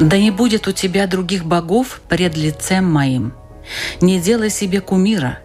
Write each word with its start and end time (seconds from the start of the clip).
Да 0.00 0.16
не 0.16 0.30
будет 0.30 0.68
у 0.68 0.72
тебя 0.72 1.06
других 1.06 1.44
богов 1.44 2.00
пред 2.08 2.36
лицем 2.36 2.84
моим. 2.84 3.32
Не 4.00 4.20
делай 4.20 4.48
себе 4.48 4.80
кумира, 4.80 5.40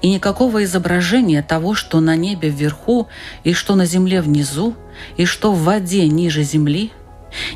и 0.00 0.10
никакого 0.10 0.64
изображения 0.64 1.42
того, 1.42 1.74
что 1.74 2.00
на 2.00 2.16
небе 2.16 2.48
вверху, 2.48 3.08
и 3.44 3.52
что 3.52 3.74
на 3.74 3.84
земле 3.84 4.22
внизу, 4.22 4.74
и 5.16 5.26
что 5.26 5.52
в 5.52 5.62
воде 5.62 6.08
ниже 6.08 6.42
земли. 6.42 6.90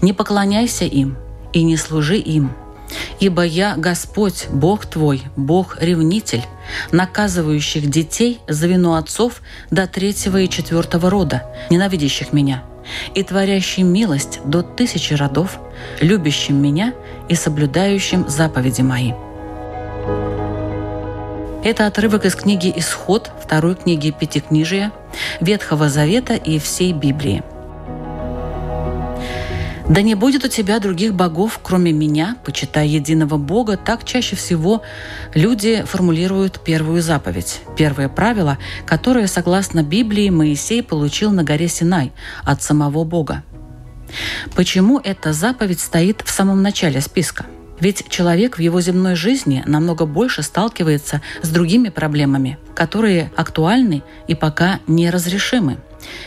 Не 0.03 0.13
поклоняйся 0.13 0.85
им 0.85 1.17
и 1.55 1.63
не 1.63 1.79
служи 1.79 2.19
им. 2.19 2.53
Ибо 3.21 3.43
я 3.43 3.75
Господь, 3.77 4.49
Бог 4.51 4.85
твой, 4.85 5.23
Бог-ревнитель, 5.37 6.45
наказывающих 6.91 7.89
детей 7.89 8.41
за 8.47 8.67
вину 8.67 8.93
отцов 8.93 9.41
до 9.71 9.87
третьего 9.87 10.41
и 10.43 10.49
четвертого 10.49 11.09
рода, 11.09 11.45
ненавидящих 11.71 12.35
меня, 12.35 12.65
и 13.15 13.23
творящий 13.23 13.83
милость 13.83 14.41
до 14.45 14.63
тысячи 14.63 15.15
родов, 15.15 15.59
любящим 16.01 16.61
меня 16.61 16.95
и 17.29 17.35
соблюдающим 17.35 18.29
заповеди 18.29 18.83
мои». 18.83 19.13
Это 21.65 21.87
отрывок 21.87 22.25
из 22.25 22.35
книги 22.35 22.73
«Исход», 22.75 23.31
второй 23.41 23.77
книги 23.77 24.11
Пятикнижия, 24.11 24.91
Ветхого 25.41 25.89
Завета 25.89 26.35
и 26.35 26.59
всей 26.59 26.93
Библии. 26.93 27.45
«Да 29.89 30.03
не 30.03 30.17
будет 30.17 30.45
у 30.45 30.49
тебя 30.49 30.81
других 30.81 31.15
богов, 31.15 31.61
кроме 31.63 31.93
меня, 31.93 32.37
почитай 32.45 32.89
единого 32.89 33.37
Бога». 33.37 33.77
Так 33.77 34.05
чаще 34.05 34.35
всего 34.35 34.83
люди 35.35 35.85
формулируют 35.87 36.59
первую 36.61 37.01
заповедь, 37.01 37.61
первое 37.77 38.09
правило, 38.09 38.59
которое, 38.85 39.29
согласно 39.29 39.85
Библии, 39.85 40.31
Моисей 40.31 40.83
получил 40.83 41.31
на 41.31 41.45
горе 41.45 41.69
Синай 41.69 42.11
от 42.45 42.61
самого 42.63 43.05
Бога. 43.05 43.45
Почему 44.55 45.01
эта 45.03 45.33
заповедь 45.33 45.81
стоит 45.81 46.23
в 46.25 46.31
самом 46.31 46.63
начале 46.63 47.01
списка? 47.01 47.47
Ведь 47.81 48.09
человек 48.09 48.59
в 48.59 48.61
его 48.61 48.81
земной 48.81 49.17
жизни 49.17 49.65
намного 49.67 50.07
больше 50.07 50.43
сталкивается 50.43 51.21
с 51.43 51.49
другими 51.49 51.89
проблемами, 51.89 52.59
которые 52.77 53.33
актуальны 53.35 54.05
и 54.29 54.37
пока 54.37 54.79
неразрешимы. 54.87 55.79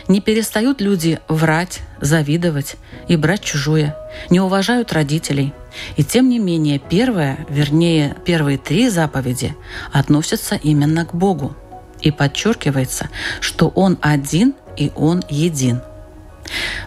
Не 0.10 0.20
перестают 0.20 0.82
люди 0.82 1.20
врать, 1.30 1.80
завидовать 2.02 2.76
и 3.08 3.16
брать 3.16 3.42
чужое, 3.42 3.96
не 4.30 4.40
уважают 4.42 4.92
родителей. 4.92 5.54
И 5.96 6.04
тем 6.04 6.30
не 6.30 6.40
менее, 6.40 6.78
первое, 6.78 7.46
вернее, 7.50 8.16
первые 8.26 8.58
три 8.58 8.90
заповеди 8.90 9.56
относятся 9.94 10.56
именно 10.56 11.06
к 11.06 11.14
Богу. 11.14 11.56
И 12.02 12.12
подчеркивается, 12.12 13.10
что 13.40 13.70
Он 13.70 13.98
один 14.02 14.56
и 14.76 14.92
Он 14.96 15.24
един. 15.30 15.80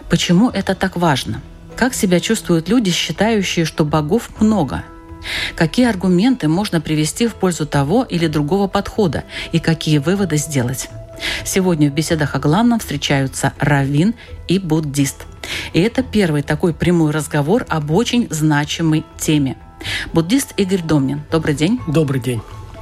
Почему 0.09 0.49
это 0.49 0.75
так 0.75 0.95
важно? 0.95 1.41
Как 1.75 1.93
себя 1.93 2.19
чувствуют 2.19 2.67
люди, 2.67 2.91
считающие, 2.91 3.65
что 3.65 3.85
богов 3.85 4.29
много? 4.39 4.83
Какие 5.55 5.87
аргументы 5.87 6.47
можно 6.47 6.81
привести 6.81 7.27
в 7.27 7.35
пользу 7.35 7.65
того 7.65 8.03
или 8.03 8.27
другого 8.27 8.67
подхода 8.67 9.23
и 9.51 9.59
какие 9.59 9.97
выводы 9.97 10.37
сделать? 10.37 10.89
Сегодня 11.43 11.89
в 11.89 11.93
беседах 11.93 12.35
о 12.35 12.39
главном 12.39 12.79
встречаются 12.79 13.53
раввин 13.59 14.13
и 14.47 14.59
буддист. 14.59 15.25
И 15.73 15.81
это 15.81 16.03
первый 16.03 16.41
такой 16.41 16.73
прямой 16.73 17.11
разговор 17.11 17.65
об 17.69 17.91
очень 17.91 18.27
значимой 18.29 19.03
теме. 19.17 19.57
Буддист 20.13 20.53
Игорь 20.57 20.81
Домнин. 20.81 21.21
Добрый 21.31 21.55
день. 21.55 21.79
Добрый 21.87 22.21
день. 22.21 22.41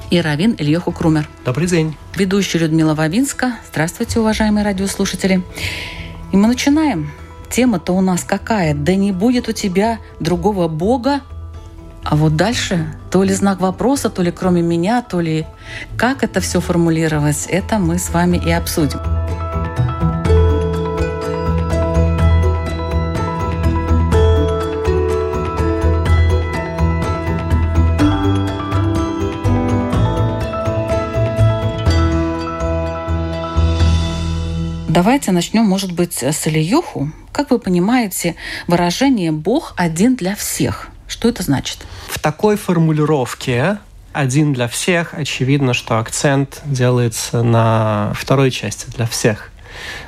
И 0.09 0.21
раввин 0.21 0.55
Ильеху 0.57 0.91
Крумер. 0.91 1.27
Добрый 1.45 1.67
день. 1.67 1.95
Ведущая 2.15 2.59
Людмила 2.59 2.95
Вавинска. 2.95 3.57
Здравствуйте, 3.69 4.19
уважаемые 4.19 4.63
радиослушатели. 4.63 5.43
И 6.31 6.37
мы 6.37 6.47
начинаем. 6.47 7.11
Тема-то 7.49 7.93
у 7.93 8.01
нас 8.01 8.23
какая? 8.23 8.73
Да 8.73 8.95
не 8.95 9.11
будет 9.11 9.47
у 9.47 9.51
тебя 9.51 9.99
другого 10.19 10.67
бога. 10.67 11.21
А 12.03 12.15
вот 12.15 12.35
дальше 12.35 12.93
то 13.11 13.23
ли 13.23 13.33
знак 13.33 13.59
вопроса, 13.59 14.09
то 14.09 14.21
ли 14.21 14.31
кроме 14.31 14.61
меня, 14.61 15.01
то 15.01 15.19
ли 15.19 15.45
как 15.97 16.23
это 16.23 16.39
все 16.39 16.61
формулировать, 16.61 17.45
это 17.49 17.79
мы 17.79 17.99
с 17.99 18.09
вами 18.09 18.37
и 18.37 18.51
обсудим. 18.51 19.26
Давайте 34.97 35.31
начнем, 35.31 35.63
может 35.63 35.91
быть, 35.91 36.23
с 36.23 36.47
Ильюху. 36.47 37.11
Как 37.31 37.51
вы 37.51 37.59
понимаете, 37.59 38.35
выражение 38.65 39.31
«Бог 39.31 39.75
один 39.77 40.15
для 40.15 40.35
всех». 40.35 40.87
Что 41.07 41.29
это 41.29 41.43
значит? 41.43 41.85
В 42.07 42.17
такой 42.17 42.57
формулировке 42.57 43.77
один 44.11 44.53
для 44.53 44.67
всех, 44.67 45.13
очевидно, 45.13 45.75
что 45.75 45.99
акцент 45.99 46.63
делается 46.65 47.43
на 47.43 48.11
второй 48.15 48.49
части 48.49 48.87
для 48.89 49.05
всех. 49.05 49.51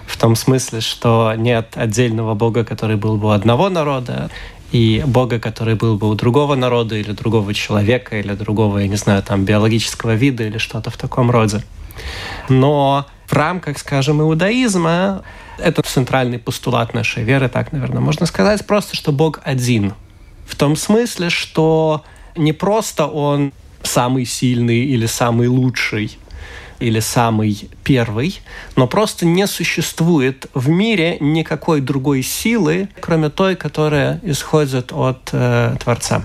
В 0.07 0.17
том 0.17 0.35
смысле, 0.35 0.81
что 0.81 1.35
нет 1.37 1.73
отдельного 1.75 2.33
Бога, 2.33 2.65
который 2.65 2.95
был 2.95 3.17
бы 3.17 3.27
у 3.27 3.31
одного 3.31 3.69
народа, 3.69 4.31
и 4.71 5.03
Бога, 5.05 5.39
который 5.39 5.75
был 5.75 5.97
бы 5.97 6.09
у 6.09 6.15
другого 6.15 6.55
народа 6.55 6.95
или 6.95 7.11
другого 7.11 7.53
человека, 7.53 8.19
или 8.19 8.33
другого, 8.33 8.79
я 8.79 8.87
не 8.87 8.95
знаю, 8.95 9.21
там, 9.21 9.45
биологического 9.45 10.15
вида 10.15 10.45
или 10.45 10.57
что-то 10.57 10.89
в 10.89 10.97
таком 10.97 11.29
роде. 11.29 11.61
Но 12.49 13.05
в 13.29 13.33
рамках, 13.33 13.77
скажем, 13.77 14.21
иудаизма, 14.21 15.23
это 15.59 15.83
центральный 15.83 16.39
постулат 16.39 16.93
нашей 16.95 17.23
веры, 17.23 17.47
так, 17.47 17.71
наверное, 17.71 18.01
можно 18.01 18.25
сказать, 18.25 18.65
просто, 18.65 18.95
что 18.95 19.11
Бог 19.11 19.39
один. 19.43 19.93
В 20.47 20.55
том 20.55 20.75
смысле, 20.75 21.29
что 21.29 22.03
не 22.35 22.53
просто 22.53 23.05
Он 23.05 23.53
самый 23.83 24.25
сильный 24.25 24.79
или 24.79 25.05
самый 25.05 25.47
лучший, 25.47 26.17
или 26.79 26.99
самый 26.99 27.69
первый, 27.83 28.41
но 28.75 28.87
просто 28.87 29.25
не 29.25 29.45
существует 29.45 30.47
в 30.53 30.69
мире 30.69 31.17
никакой 31.19 31.81
другой 31.81 32.23
силы, 32.23 32.89
кроме 32.99 33.29
той, 33.29 33.55
которая 33.55 34.19
исходит 34.23 34.91
от 34.91 35.29
э, 35.33 35.75
Творца. 35.83 36.23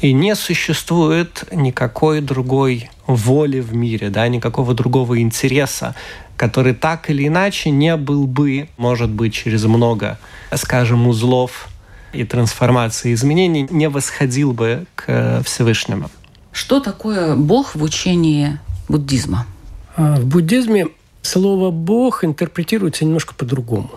И 0.00 0.12
не 0.12 0.34
существует 0.34 1.44
никакой 1.52 2.20
другой 2.20 2.90
воли 3.06 3.60
в 3.60 3.74
мире, 3.74 4.08
да, 4.08 4.26
никакого 4.28 4.72
другого 4.74 5.20
интереса, 5.20 5.94
который 6.36 6.72
так 6.72 7.10
или 7.10 7.26
иначе 7.26 7.70
не 7.70 7.96
был 7.96 8.26
бы, 8.26 8.68
может 8.78 9.10
быть, 9.10 9.34
через 9.34 9.64
много, 9.64 10.18
скажем, 10.54 11.06
узлов 11.06 11.68
и 12.14 12.24
трансформации 12.24 13.12
изменений, 13.12 13.66
не 13.70 13.88
восходил 13.90 14.52
бы 14.52 14.86
к 14.94 15.42
Всевышнему. 15.44 16.10
Что 16.52 16.80
такое 16.80 17.36
Бог 17.36 17.74
в 17.74 17.82
учении 17.82 18.58
буддизма? 18.88 19.46
А, 19.96 20.16
В 20.16 20.24
буддизме 20.24 20.88
слово 21.22 21.70
«бог» 21.70 22.24
интерпретируется 22.24 23.04
немножко 23.04 23.34
по-другому. 23.34 23.90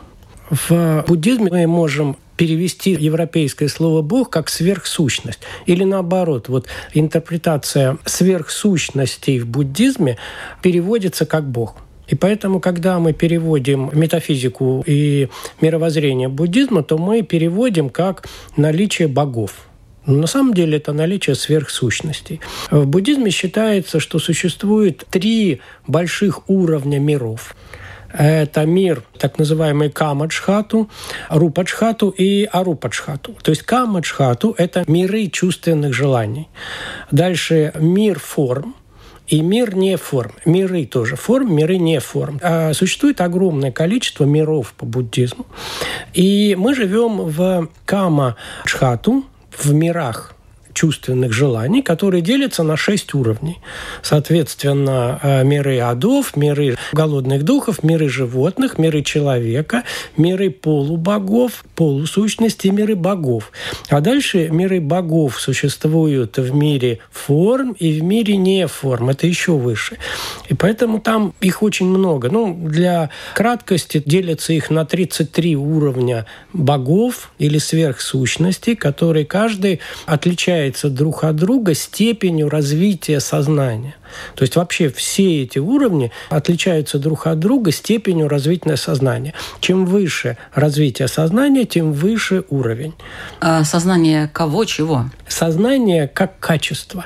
В 0.49 1.05
буддизме 1.07 1.49
мы 1.51 1.67
можем 1.67 2.17
перевести 2.37 2.91
европейское 2.91 3.69
слово 3.69 4.01
«бог» 4.01 4.29
как 4.29 4.49
«сверхсущность». 4.49 5.39
Или 5.65 5.83
наоборот, 5.83 6.49
вот 6.49 6.67
интерпретация 6.93 7.97
сверхсущностей 8.05 9.39
в 9.39 9.47
буддизме 9.47 10.17
переводится 10.61 11.25
как 11.25 11.47
«бог». 11.47 11.75
И 12.07 12.15
поэтому, 12.15 12.59
когда 12.59 12.99
мы 12.99 13.13
переводим 13.13 13.89
метафизику 13.93 14.83
и 14.85 15.29
мировоззрение 15.61 16.27
буддизма, 16.27 16.83
то 16.83 16.97
мы 16.97 17.21
переводим 17.21 17.89
как 17.89 18.27
наличие 18.57 19.07
богов. 19.07 19.67
Но 20.05 20.15
на 20.15 20.27
самом 20.27 20.53
деле 20.53 20.77
это 20.77 20.91
наличие 20.91 21.35
сверхсущностей. 21.35 22.41
В 22.69 22.85
буддизме 22.85 23.31
считается, 23.31 24.01
что 24.01 24.19
существует 24.19 25.05
три 25.09 25.61
больших 25.87 26.49
уровня 26.49 26.99
миров. 26.99 27.55
Это 28.13 28.65
мир, 28.65 29.03
так 29.17 29.39
называемый 29.39 29.89
Камаджхату, 29.89 30.89
Рупаджхату 31.29 32.09
и 32.09 32.45
Арупаджхату. 32.45 33.35
То 33.41 33.49
есть 33.49 33.63
Камаджхату– 33.63 34.53
это 34.57 34.83
миры 34.87 35.27
чувственных 35.27 35.93
желаний. 35.93 36.47
Дальше 37.09 37.73
мир 37.75 38.19
форм, 38.19 38.75
и 39.27 39.41
мир 39.41 39.75
не 39.75 39.97
форм. 39.97 40.33
Миры 40.45 40.85
тоже 40.85 41.15
форм, 41.15 41.55
миры 41.55 41.77
не 41.77 41.99
форм. 41.99 42.39
А 42.43 42.73
существует 42.73 43.19
огромное 43.19 43.71
количество 43.71 44.25
миров 44.25 44.73
по 44.77 44.85
буддизму. 44.85 45.45
И 46.13 46.55
мы 46.59 46.75
живем 46.75 47.17
в 47.17 47.69
Кама-Чхату, 47.85 49.23
в 49.57 49.73
мирах 49.73 50.35
чувственных 50.73 51.33
желаний, 51.33 51.81
которые 51.81 52.21
делятся 52.21 52.63
на 52.63 52.77
шесть 52.77 53.13
уровней. 53.13 53.59
Соответственно, 54.01 55.19
э, 55.21 55.43
миры 55.43 55.79
адов, 55.79 56.35
миры 56.35 56.77
голодных 56.91 57.43
духов, 57.43 57.83
миры 57.83 58.09
животных, 58.09 58.77
миры 58.77 59.01
человека, 59.01 59.83
миры 60.17 60.49
полубогов, 60.49 61.63
полусущности, 61.75 62.67
миры 62.67 62.95
богов. 62.95 63.51
А 63.89 64.01
дальше 64.01 64.49
миры 64.49 64.79
богов 64.79 65.39
существуют 65.39 66.37
в 66.37 66.53
мире 66.53 66.99
форм 67.11 67.73
и 67.73 67.99
в 67.99 68.03
мире 68.03 68.37
не 68.37 68.67
форм. 68.67 69.09
Это 69.09 69.27
еще 69.27 69.53
выше. 69.53 69.97
И 70.49 70.53
поэтому 70.53 70.99
там 70.99 71.33
их 71.41 71.63
очень 71.63 71.87
много. 71.87 72.29
Ну, 72.29 72.53
для 72.53 73.09
краткости 73.35 74.01
делятся 74.05 74.53
их 74.53 74.69
на 74.69 74.85
33 74.85 75.55
уровня 75.55 76.25
богов 76.51 77.31
или 77.39 77.57
сверхсущностей, 77.57 78.75
которые 78.75 79.25
каждый 79.25 79.79
отличает 80.05 80.43
отличается 80.43 80.89
друг 80.89 81.23
от 81.23 81.35
друга 81.35 81.73
степенью 81.73 82.49
развития 82.49 83.19
сознания. 83.19 83.95
То 84.35 84.43
есть 84.43 84.55
вообще 84.55 84.89
все 84.89 85.43
эти 85.43 85.59
уровни 85.59 86.11
отличаются 86.29 86.99
друг 86.99 87.27
от 87.27 87.39
друга 87.39 87.71
степенью 87.71 88.27
развития 88.27 88.77
сознания. 88.77 89.33
Чем 89.59 89.85
выше 89.85 90.37
развитие 90.53 91.07
сознания, 91.07 91.65
тем 91.73 91.91
выше 91.91 92.43
уровень. 92.49 92.93
А 93.41 93.63
сознание 93.63 94.29
кого, 94.31 94.65
чего? 94.65 95.05
Сознание 95.27 96.07
как 96.07 96.39
качество. 96.39 97.05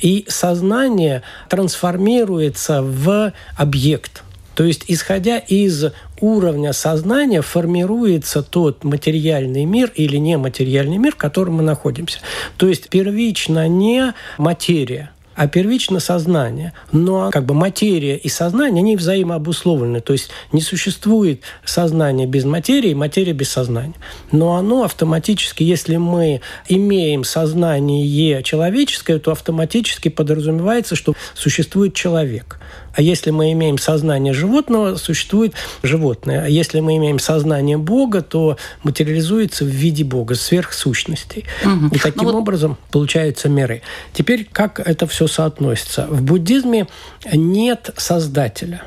И 0.00 0.26
сознание 0.28 1.22
трансформируется 1.48 2.82
в 2.82 3.32
объект– 3.56 4.22
то 4.54 4.64
есть, 4.64 4.84
исходя 4.88 5.38
из 5.38 5.86
уровня 6.20 6.72
сознания, 6.72 7.40
формируется 7.40 8.42
тот 8.42 8.84
материальный 8.84 9.64
мир 9.64 9.90
или 9.94 10.16
нематериальный 10.16 10.98
мир, 10.98 11.12
в 11.12 11.16
котором 11.16 11.54
мы 11.54 11.62
находимся. 11.62 12.18
То 12.58 12.68
есть, 12.68 12.88
первично 12.90 13.66
не 13.66 14.12
материя, 14.36 15.10
а 15.42 15.48
первично 15.48 15.98
сознание. 15.98 16.72
Но 16.92 17.30
как 17.32 17.46
бы 17.46 17.52
материя 17.52 18.16
и 18.16 18.28
сознание, 18.28 18.80
они 18.80 18.94
взаимообусловлены. 18.94 20.00
То 20.00 20.12
есть 20.12 20.30
не 20.52 20.60
существует 20.60 21.42
сознание 21.64 22.28
без 22.28 22.44
материи, 22.44 22.94
материя 22.94 23.32
без 23.32 23.48
сознания. 23.50 23.96
Но 24.30 24.54
оно 24.54 24.84
автоматически, 24.84 25.64
если 25.64 25.96
мы 25.96 26.42
имеем 26.68 27.24
сознание 27.24 28.44
человеческое, 28.44 29.18
то 29.18 29.32
автоматически 29.32 30.10
подразумевается, 30.10 30.94
что 30.94 31.14
существует 31.34 31.92
человек. 31.92 32.60
А 32.94 33.02
если 33.02 33.30
мы 33.30 33.52
имеем 33.52 33.78
сознание 33.78 34.32
животного, 34.32 34.96
существует 34.96 35.54
животное. 35.82 36.44
А 36.44 36.48
если 36.48 36.80
мы 36.80 36.96
имеем 36.96 37.18
сознание 37.18 37.78
Бога, 37.78 38.22
то 38.22 38.56
материализуется 38.82 39.64
в 39.64 39.68
виде 39.68 40.04
Бога, 40.04 40.34
сверхсущностей. 40.34 41.46
Угу. 41.64 41.94
И 41.94 41.98
таким 41.98 42.24
ну, 42.24 42.32
вот... 42.32 42.34
образом 42.34 42.76
получаются 42.90 43.48
миры. 43.48 43.82
Теперь 44.12 44.48
как 44.50 44.80
это 44.80 45.06
все 45.06 45.26
соотносится? 45.26 46.06
В 46.08 46.22
буддизме 46.22 46.86
нет 47.32 47.90
создателя. 47.96 48.82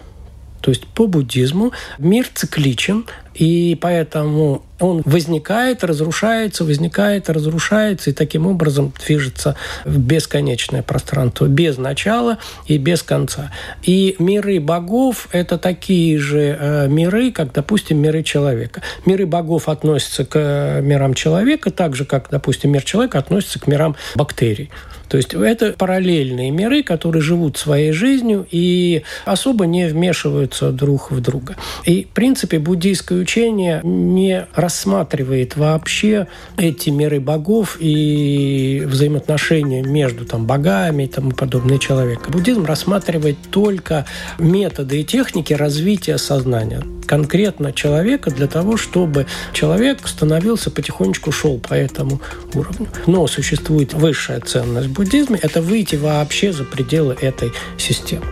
То 0.61 0.71
есть 0.71 0.87
по 0.87 1.05
буддизму 1.05 1.71
мир 1.99 2.27
цикличен, 2.33 3.05
и 3.35 3.77
поэтому 3.79 4.63
он 4.79 5.01
возникает, 5.05 5.83
разрушается, 5.83 6.65
возникает, 6.65 7.29
разрушается, 7.29 8.09
и 8.09 8.13
таким 8.13 8.47
образом 8.47 8.93
движется 9.05 9.55
в 9.85 9.97
бесконечное 9.99 10.83
пространство, 10.83 11.45
без 11.45 11.77
начала 11.77 12.39
и 12.65 12.77
без 12.77 13.03
конца. 13.03 13.51
И 13.83 14.15
миры 14.19 14.59
богов– 14.59 15.29
это 15.31 15.57
такие 15.57 16.17
же 16.17 16.57
э, 16.59 16.87
миры, 16.87 17.31
как, 17.31 17.53
допустим, 17.53 18.01
миры 18.01 18.23
человека. 18.23 18.81
Миры 19.05 19.25
богов 19.25 19.69
относятся 19.69 20.25
к 20.25 20.79
мирам 20.81 21.13
человека, 21.13 21.71
так 21.71 21.95
же, 21.95 22.05
как, 22.05 22.29
допустим, 22.29 22.71
мир 22.71 22.83
человека 22.83 23.19
относится 23.19 23.59
к 23.59 23.67
мирам 23.67 23.95
бактерий. 24.15 24.71
То 25.07 25.17
есть 25.17 25.33
это 25.33 25.73
параллельные 25.73 26.51
миры, 26.51 26.83
которые 26.83 27.21
живут 27.21 27.57
своей 27.57 27.91
жизнью 27.91 28.47
и 28.49 29.03
особо 29.25 29.65
не 29.65 29.87
вмешиваются 29.87 30.71
друг 30.71 31.11
в 31.11 31.21
друга. 31.21 31.55
И, 31.85 32.03
в 32.03 32.09
принципе, 32.09 32.59
буддийское 32.59 33.19
учение 33.25 33.81
не 33.83 34.45
рассматривает 34.53 35.57
вообще 35.57 36.27
эти 36.57 36.91
миры 36.91 37.19
богов 37.19 37.77
и 37.79 38.83
взаимоотношения 38.85 39.81
между 39.81 40.25
там, 40.25 40.45
богами 40.45 41.03
и 41.03 41.07
тому 41.07 41.31
подобное 41.31 41.79
человека. 41.79 42.29
Буддизм 42.29 42.65
рассматривает 42.65 43.37
только 43.49 44.05
методы 44.37 45.01
и 45.01 45.03
техники 45.03 45.53
развития 45.53 46.19
сознания 46.19 46.83
конкретно 47.07 47.71
человека 47.71 48.31
для 48.31 48.47
того, 48.47 48.77
чтобы 48.77 49.25
человек 49.53 50.07
становился 50.07 50.69
потихонечку 50.69 51.31
шел 51.31 51.59
по 51.59 51.73
этому 51.73 52.21
уровню. 52.53 52.87
Но 53.07 53.27
существует 53.27 53.93
высшая 53.93 54.39
ценность 54.39 54.89
буддизма– 54.89 55.37
это 55.41 55.61
выйти 55.61 55.95
вообще 55.95 56.51
за 56.51 56.63
пределы 56.63 57.15
этой 57.21 57.51
системы. 57.77 58.25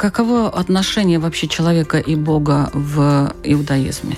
Каково 0.00 0.48
отношение 0.48 1.18
вообще 1.18 1.46
человека 1.46 1.98
и 1.98 2.14
Бога 2.16 2.70
в 2.72 3.34
иудаизме? 3.44 4.16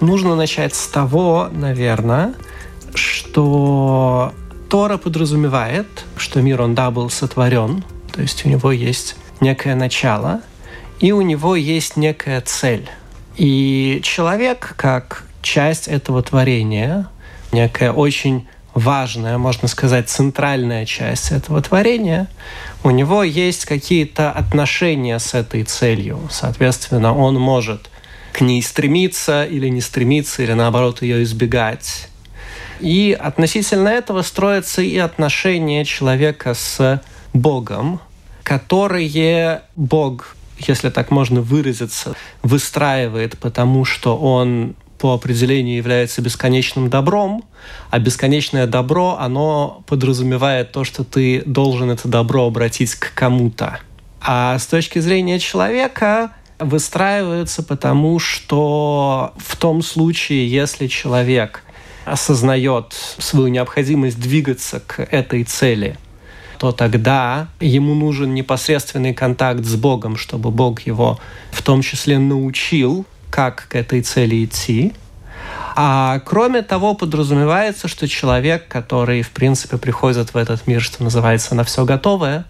Нужно 0.00 0.34
начать 0.36 0.74
с 0.74 0.86
того, 0.88 1.50
наверное, 1.52 2.34
что 2.94 4.32
Тора 4.70 4.96
подразумевает, 4.96 5.86
что 6.16 6.40
мир, 6.40 6.62
он, 6.62 6.74
да, 6.74 6.90
был 6.90 7.10
сотворен, 7.10 7.84
то 8.10 8.22
есть 8.22 8.46
у 8.46 8.48
него 8.48 8.72
есть 8.72 9.16
некое 9.40 9.74
начало, 9.74 10.40
и 10.98 11.12
у 11.12 11.20
него 11.20 11.56
есть 11.56 11.98
некая 11.98 12.40
цель. 12.40 12.88
И 13.36 14.00
человек, 14.02 14.72
как 14.78 15.24
часть 15.42 15.88
этого 15.88 16.22
творения, 16.22 17.06
некая 17.52 17.92
очень 17.92 18.48
важная, 18.78 19.38
можно 19.38 19.68
сказать, 19.68 20.08
центральная 20.08 20.86
часть 20.86 21.32
этого 21.32 21.60
творения, 21.60 22.28
у 22.82 22.90
него 22.90 23.22
есть 23.22 23.64
какие-то 23.64 24.30
отношения 24.30 25.18
с 25.18 25.34
этой 25.34 25.64
целью. 25.64 26.20
Соответственно, 26.30 27.14
он 27.14 27.34
может 27.34 27.90
к 28.32 28.40
ней 28.40 28.62
стремиться 28.62 29.44
или 29.44 29.68
не 29.68 29.80
стремиться, 29.80 30.42
или 30.42 30.52
наоборот 30.52 31.02
ее 31.02 31.22
избегать. 31.22 32.08
И 32.80 33.16
относительно 33.18 33.88
этого 33.88 34.22
строятся 34.22 34.82
и 34.82 34.96
отношения 34.98 35.84
человека 35.84 36.54
с 36.54 37.02
Богом, 37.32 38.00
которые 38.44 39.62
Бог, 39.74 40.36
если 40.58 40.90
так 40.90 41.10
можно 41.10 41.40
выразиться, 41.40 42.14
выстраивает, 42.42 43.38
потому 43.38 43.84
что 43.84 44.16
Он 44.16 44.76
по 44.98 45.14
определению 45.14 45.76
является 45.76 46.20
бесконечным 46.20 46.90
добром, 46.90 47.44
а 47.90 47.98
бесконечное 47.98 48.66
добро, 48.66 49.16
оно 49.18 49.82
подразумевает 49.86 50.72
то, 50.72 50.84
что 50.84 51.04
ты 51.04 51.42
должен 51.46 51.90
это 51.90 52.08
добро 52.08 52.46
обратить 52.46 52.94
к 52.94 53.14
кому-то. 53.14 53.78
А 54.20 54.58
с 54.58 54.66
точки 54.66 54.98
зрения 54.98 55.38
человека 55.38 56.32
выстраивается 56.58 57.62
потому, 57.62 58.18
что 58.18 59.32
в 59.38 59.56
том 59.56 59.82
случае, 59.82 60.50
если 60.50 60.88
человек 60.88 61.62
осознает 62.04 62.92
свою 63.18 63.48
необходимость 63.48 64.20
двигаться 64.20 64.80
к 64.80 65.00
этой 65.00 65.44
цели, 65.44 65.96
то 66.58 66.72
тогда 66.72 67.48
ему 67.60 67.94
нужен 67.94 68.34
непосредственный 68.34 69.14
контакт 69.14 69.64
с 69.64 69.76
Богом, 69.76 70.16
чтобы 70.16 70.50
Бог 70.50 70.80
его 70.80 71.20
в 71.52 71.62
том 71.62 71.82
числе 71.82 72.18
научил 72.18 73.06
как 73.30 73.68
к 73.68 73.74
этой 73.74 74.02
цели 74.02 74.44
идти. 74.44 74.92
А 75.76 76.20
кроме 76.24 76.62
того, 76.62 76.94
подразумевается, 76.94 77.88
что 77.88 78.08
человек, 78.08 78.66
который, 78.68 79.22
в 79.22 79.30
принципе, 79.30 79.78
приходит 79.78 80.34
в 80.34 80.36
этот 80.36 80.66
мир, 80.66 80.82
что 80.82 81.04
называется, 81.04 81.54
на 81.54 81.64
все 81.64 81.84
готовое, 81.84 82.44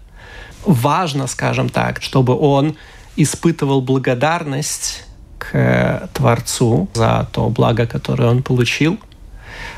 важно, 0.65 1.27
скажем 1.27 1.69
так, 1.69 2.01
чтобы 2.01 2.37
он 2.37 2.75
испытывал 3.15 3.81
благодарность 3.81 5.03
к 5.37 6.09
Творцу 6.13 6.89
за 6.93 7.27
то 7.31 7.49
благо, 7.49 7.85
которое 7.85 8.29
он 8.29 8.43
получил. 8.43 8.99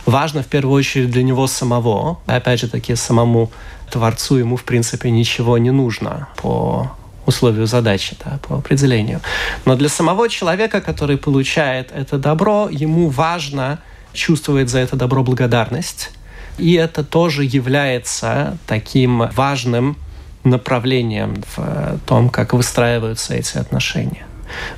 Важно 0.05 0.43
в 0.43 0.48
первую 0.48 0.77
очередь 0.77 1.12
для 1.12 1.24
него 1.24 1.48
самого. 1.48 2.20
Опять 2.25 2.62
же 2.62 2.67
таки, 2.67 2.96
самому 2.96 3.51
Творцу 3.89 4.38
ему, 4.38 4.55
в 4.55 4.63
принципе, 4.63 5.12
ничего 5.12 5.58
не 5.58 5.72
нужно 5.72 6.27
по 6.38 6.91
условию 7.31 7.67
задачи 7.67 8.15
да, 8.23 8.39
по 8.47 8.55
определению. 8.55 9.19
Но 9.65 9.75
для 9.75 9.89
самого 9.89 10.29
человека, 10.29 10.81
который 10.81 11.17
получает 11.17 11.91
это 11.91 12.17
добро, 12.17 12.69
ему 12.69 13.09
важно 13.09 13.79
чувствовать 14.13 14.69
за 14.69 14.79
это 14.79 14.95
добро 14.95 15.23
благодарность. 15.23 16.11
И 16.57 16.73
это 16.73 17.03
тоже 17.03 17.43
является 17.43 18.57
таким 18.67 19.29
важным 19.35 19.95
направлением 20.43 21.35
в 21.55 22.00
том, 22.05 22.29
как 22.29 22.53
выстраиваются 22.53 23.33
эти 23.35 23.57
отношения. 23.57 24.25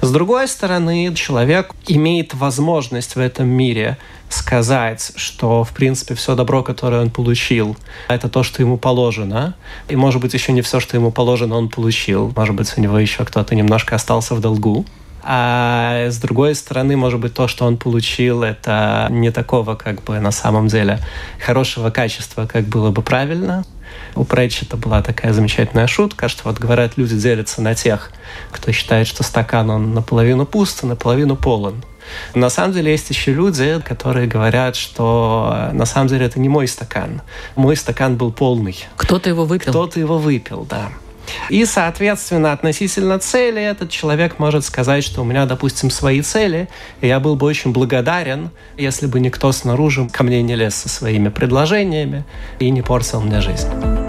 С 0.01 0.11
другой 0.11 0.47
стороны, 0.47 1.13
человек 1.15 1.71
имеет 1.87 2.33
возможность 2.33 3.15
в 3.15 3.19
этом 3.19 3.47
мире 3.47 3.97
сказать, 4.29 5.13
что, 5.15 5.63
в 5.63 5.71
принципе, 5.73 6.15
все 6.15 6.35
добро, 6.35 6.63
которое 6.63 7.01
он 7.01 7.09
получил, 7.09 7.77
это 8.07 8.29
то, 8.29 8.43
что 8.43 8.61
ему 8.61 8.77
положено. 8.77 9.55
И, 9.87 9.95
может 9.95 10.21
быть, 10.21 10.33
еще 10.33 10.51
не 10.51 10.61
все, 10.61 10.79
что 10.79 10.97
ему 10.97 11.11
положено, 11.11 11.55
он 11.55 11.69
получил. 11.69 12.33
Может 12.35 12.55
быть, 12.55 12.73
у 12.75 12.81
него 12.81 12.97
еще 12.97 13.25
кто-то 13.25 13.55
немножко 13.55 13.95
остался 13.95 14.35
в 14.35 14.41
долгу. 14.41 14.85
А 15.25 16.07
с 16.09 16.17
другой 16.17 16.53
стороны, 16.53 16.97
может 16.97 17.19
быть, 17.19 17.33
то, 17.33 17.47
что 17.47 17.65
он 17.65 17.77
получил, 17.77 18.43
это 18.43 19.07
не 19.09 19.31
такого, 19.31 19.75
как 19.75 20.03
бы, 20.03 20.19
на 20.19 20.31
самом 20.31 20.67
деле, 20.67 20.99
хорошего 21.39 21.91
качества, 21.91 22.45
как 22.45 22.65
было 22.65 22.91
бы 22.91 23.01
правильно. 23.01 23.63
У 24.15 24.23
Претчета 24.23 24.77
была 24.77 25.01
такая 25.01 25.33
замечательная 25.33 25.87
шутка, 25.87 26.27
что 26.27 26.43
вот 26.45 26.59
говорят, 26.59 26.97
люди 26.97 27.15
делятся 27.15 27.61
на 27.61 27.75
тех, 27.75 28.11
кто 28.51 28.71
считает, 28.71 29.07
что 29.07 29.23
стакан 29.23 29.69
он 29.69 29.93
наполовину 29.93 30.45
пуст, 30.45 30.83
наполовину 30.83 31.35
полон. 31.35 31.83
На 32.35 32.49
самом 32.49 32.73
деле 32.73 32.91
есть 32.91 33.09
еще 33.09 33.33
люди, 33.33 33.81
которые 33.85 34.27
говорят, 34.27 34.75
что 34.75 35.69
на 35.71 35.85
самом 35.85 36.07
деле 36.07 36.25
это 36.25 36.39
не 36.39 36.49
мой 36.49 36.67
стакан. 36.67 37.21
Мой 37.55 37.75
стакан 37.75 38.17
был 38.17 38.31
полный. 38.31 38.75
Кто-то 38.97 39.29
его 39.29 39.45
выпил. 39.45 39.71
Кто-то 39.71 39.99
его 39.99 40.17
выпил, 40.17 40.67
да. 40.69 40.89
И, 41.49 41.65
соответственно, 41.65 42.51
относительно 42.51 43.19
цели 43.19 43.61
этот 43.61 43.89
человек 43.89 44.39
может 44.39 44.65
сказать, 44.65 45.03
что 45.03 45.21
у 45.21 45.23
меня, 45.23 45.45
допустим, 45.45 45.89
свои 45.89 46.21
цели, 46.21 46.69
и 47.01 47.07
я 47.07 47.19
был 47.19 47.35
бы 47.35 47.45
очень 47.45 47.71
благодарен, 47.71 48.49
если 48.77 49.07
бы 49.07 49.19
никто 49.19 49.51
снаружи 49.51 50.07
ко 50.09 50.23
мне 50.23 50.41
не 50.41 50.55
лез 50.55 50.75
со 50.75 50.89
своими 50.89 51.29
предложениями 51.29 52.25
и 52.59 52.69
не 52.69 52.81
портил 52.81 53.21
мне 53.21 53.41
жизнь. 53.41 54.02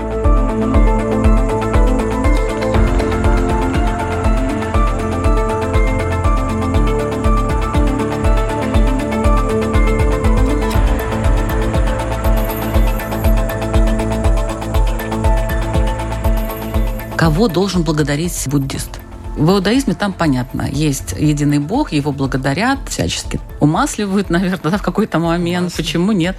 Кого 17.25 17.49
должен 17.49 17.85
благодарить 17.85 18.39
буддист? 18.49 19.01
В 19.39 19.51
иудаизме 19.51 19.95
там 19.95 20.13
понятно, 20.13 20.69
есть 20.71 21.15
единый 21.19 21.59
Бог, 21.59 21.91
его 21.91 22.13
благодарят, 22.13 22.81
всячески 22.91 23.41
умасливают, 23.61 24.29
наверное, 24.29 24.73
да, 24.73 24.77
в 24.77 24.83
какой-то 24.83 25.19
момент. 25.19 25.63
Умасливают. 25.63 25.75
Почему 25.75 26.13
нет? 26.13 26.37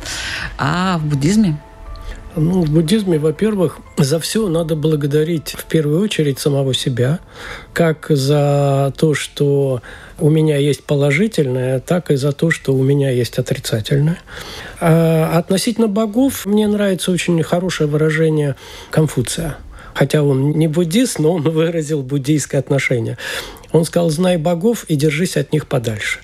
А 0.59 0.99
в 0.99 1.05
буддизме? 1.07 1.57
Ну, 2.35 2.61
в 2.61 2.69
буддизме, 2.69 3.17
во-первых, 3.17 3.79
за 3.97 4.19
все 4.19 4.47
надо 4.47 4.75
благодарить 4.75 5.55
в 5.57 5.65
первую 5.65 6.03
очередь 6.03 6.37
самого 6.37 6.75
себя, 6.75 7.19
как 7.73 8.05
за 8.09 8.93
то, 8.95 9.15
что 9.15 9.81
у 10.19 10.29
меня 10.29 10.57
есть 10.57 10.83
положительное, 10.83 11.79
так 11.79 12.11
и 12.11 12.15
за 12.15 12.31
то, 12.31 12.51
что 12.51 12.75
у 12.75 12.83
меня 12.83 13.09
есть 13.09 13.39
отрицательное. 13.39 14.19
А 14.79 15.35
относительно 15.35 15.87
богов 15.87 16.45
мне 16.45 16.67
нравится 16.67 17.11
очень 17.11 17.41
хорошее 17.41 17.89
выражение 17.89 18.55
Конфуция– 18.91 19.57
хотя 19.95 20.21
он 20.21 20.51
не 20.51 20.67
буддист, 20.67 21.19
но 21.19 21.33
он 21.33 21.41
выразил 21.41 22.03
буддийское 22.03 22.59
отношение. 22.59 23.17
Он 23.75 23.83
сказал, 23.83 24.09
знай 24.09 24.37
богов 24.37 24.85
и 24.85 24.95
держись 24.95 25.35
от 25.35 25.51
них 25.51 25.67
подальше. 25.67 26.19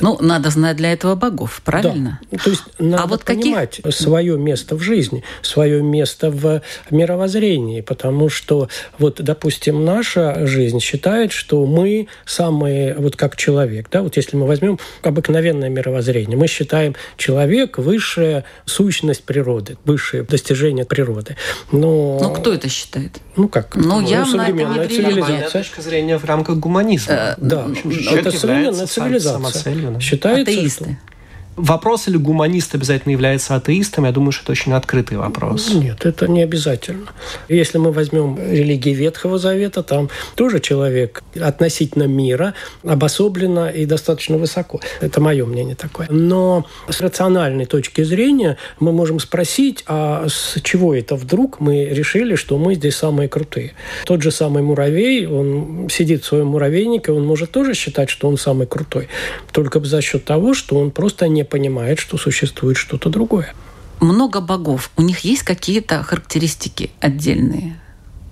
Ну, 0.00 0.18
надо 0.20 0.50
знать 0.50 0.76
для 0.76 0.92
этого 0.92 1.14
богов, 1.14 1.62
правильно? 1.64 2.18
Да. 2.32 2.38
То 2.38 2.50
есть 2.50 2.64
надо 2.80 3.04
а 3.04 3.06
вот 3.06 3.24
понимать 3.24 3.76
каких... 3.76 3.94
свое 3.94 4.36
место 4.36 4.74
в 4.74 4.80
жизни, 4.80 5.22
свое 5.40 5.80
место 5.80 6.32
в 6.32 6.60
мировоззрении, 6.90 7.82
потому 7.82 8.28
что, 8.28 8.68
вот, 8.98 9.22
допустим, 9.22 9.84
наша 9.84 10.44
жизнь 10.44 10.80
считает, 10.80 11.30
что 11.30 11.64
мы 11.66 12.08
самые, 12.26 12.96
вот 12.96 13.14
как 13.14 13.36
человек, 13.36 13.88
да, 13.92 14.02
вот 14.02 14.16
если 14.16 14.36
мы 14.36 14.48
возьмем 14.48 14.80
обыкновенное 15.02 15.68
мировоззрение, 15.68 16.36
мы 16.36 16.48
считаем 16.48 16.96
человек 17.16 17.78
высшая 17.78 18.44
сущность 18.64 19.22
природы, 19.22 19.76
высшее 19.84 20.24
достижение 20.24 20.84
природы. 20.84 21.36
Но... 21.70 22.18
Ну, 22.20 22.30
кто 22.34 22.52
это 22.52 22.68
считает? 22.68 23.20
Ну, 23.36 23.48
как? 23.48 23.76
Ну, 23.76 24.00
ну 24.00 24.08
явно 24.08 24.42
современная 24.42 24.84
это 24.84 24.92
не 24.92 25.00
цивилизация. 25.00 25.48
точка 25.50 25.80
зрения 25.80 26.18
в 26.18 26.24
рамках 26.24 26.56
гуманизма 26.56 26.87
гуманизма. 26.88 27.14
Э, 27.14 27.34
да, 27.38 27.66
это 28.12 28.30
современная 28.30 28.86
цивилизация. 28.86 30.00
Считается, 30.00 30.52
Атеисты. 30.52 30.84
Что 30.84 31.17
Вопрос, 31.58 32.06
или 32.06 32.16
гуманист 32.16 32.74
обязательно 32.76 33.12
является 33.12 33.56
атеистом, 33.56 34.04
я 34.04 34.12
думаю, 34.12 34.30
что 34.30 34.44
это 34.44 34.52
очень 34.52 34.72
открытый 34.72 35.18
вопрос. 35.18 35.74
Нет, 35.74 36.06
это 36.06 36.28
не 36.28 36.42
обязательно. 36.42 37.08
Если 37.48 37.78
мы 37.78 37.90
возьмем 37.90 38.38
религии 38.38 38.94
Ветхого 38.94 39.38
Завета, 39.38 39.82
там 39.82 40.08
тоже 40.36 40.60
человек 40.60 41.24
относительно 41.40 42.04
мира 42.04 42.54
обособленно 42.84 43.70
и 43.70 43.86
достаточно 43.86 44.38
высоко. 44.38 44.80
Это 45.00 45.20
мое 45.20 45.44
мнение 45.46 45.74
такое. 45.74 46.06
Но 46.10 46.64
с 46.88 47.00
рациональной 47.00 47.66
точки 47.66 48.02
зрения 48.02 48.56
мы 48.78 48.92
можем 48.92 49.18
спросить, 49.18 49.82
а 49.88 50.26
с 50.28 50.60
чего 50.62 50.94
это 50.94 51.16
вдруг 51.16 51.58
мы 51.58 51.86
решили, 51.86 52.36
что 52.36 52.56
мы 52.56 52.76
здесь 52.76 52.94
самые 52.94 53.28
крутые? 53.28 53.72
Тот 54.04 54.22
же 54.22 54.30
самый 54.30 54.62
муравей, 54.62 55.26
он 55.26 55.88
сидит 55.90 56.22
в 56.22 56.26
своем 56.26 56.48
муравейнике, 56.48 57.10
он 57.10 57.26
может 57.26 57.50
тоже 57.50 57.74
считать, 57.74 58.10
что 58.10 58.28
он 58.28 58.38
самый 58.38 58.68
крутой, 58.68 59.08
только 59.52 59.80
за 59.80 60.00
счет 60.02 60.24
того, 60.24 60.54
что 60.54 60.78
он 60.78 60.92
просто 60.92 61.26
не 61.26 61.44
понимает, 61.48 61.98
что 61.98 62.18
существует 62.18 62.76
что-то 62.76 63.08
другое. 63.08 63.54
Много 64.00 64.40
богов. 64.40 64.90
У 64.96 65.02
них 65.02 65.20
есть 65.20 65.42
какие-то 65.42 66.02
характеристики 66.02 66.90
отдельные? 67.00 67.80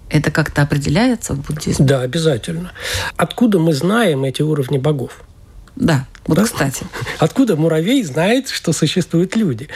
Это 0.08 0.30
как-то 0.30 0.62
определяется 0.62 1.34
в 1.34 1.44
буддизме? 1.44 1.84
Да, 1.84 2.02
обязательно. 2.02 2.72
Откуда 3.16 3.58
мы 3.58 3.72
знаем 3.72 4.24
эти 4.24 4.42
уровни 4.42 4.78
богов? 4.78 5.25
Да, 5.76 6.06
вот 6.26 6.38
да? 6.38 6.44
кстати. 6.44 6.86
Откуда 7.18 7.56
муравей 7.56 8.02
знает, 8.02 8.48
что 8.48 8.72
существуют 8.72 9.36
люди? 9.36 9.68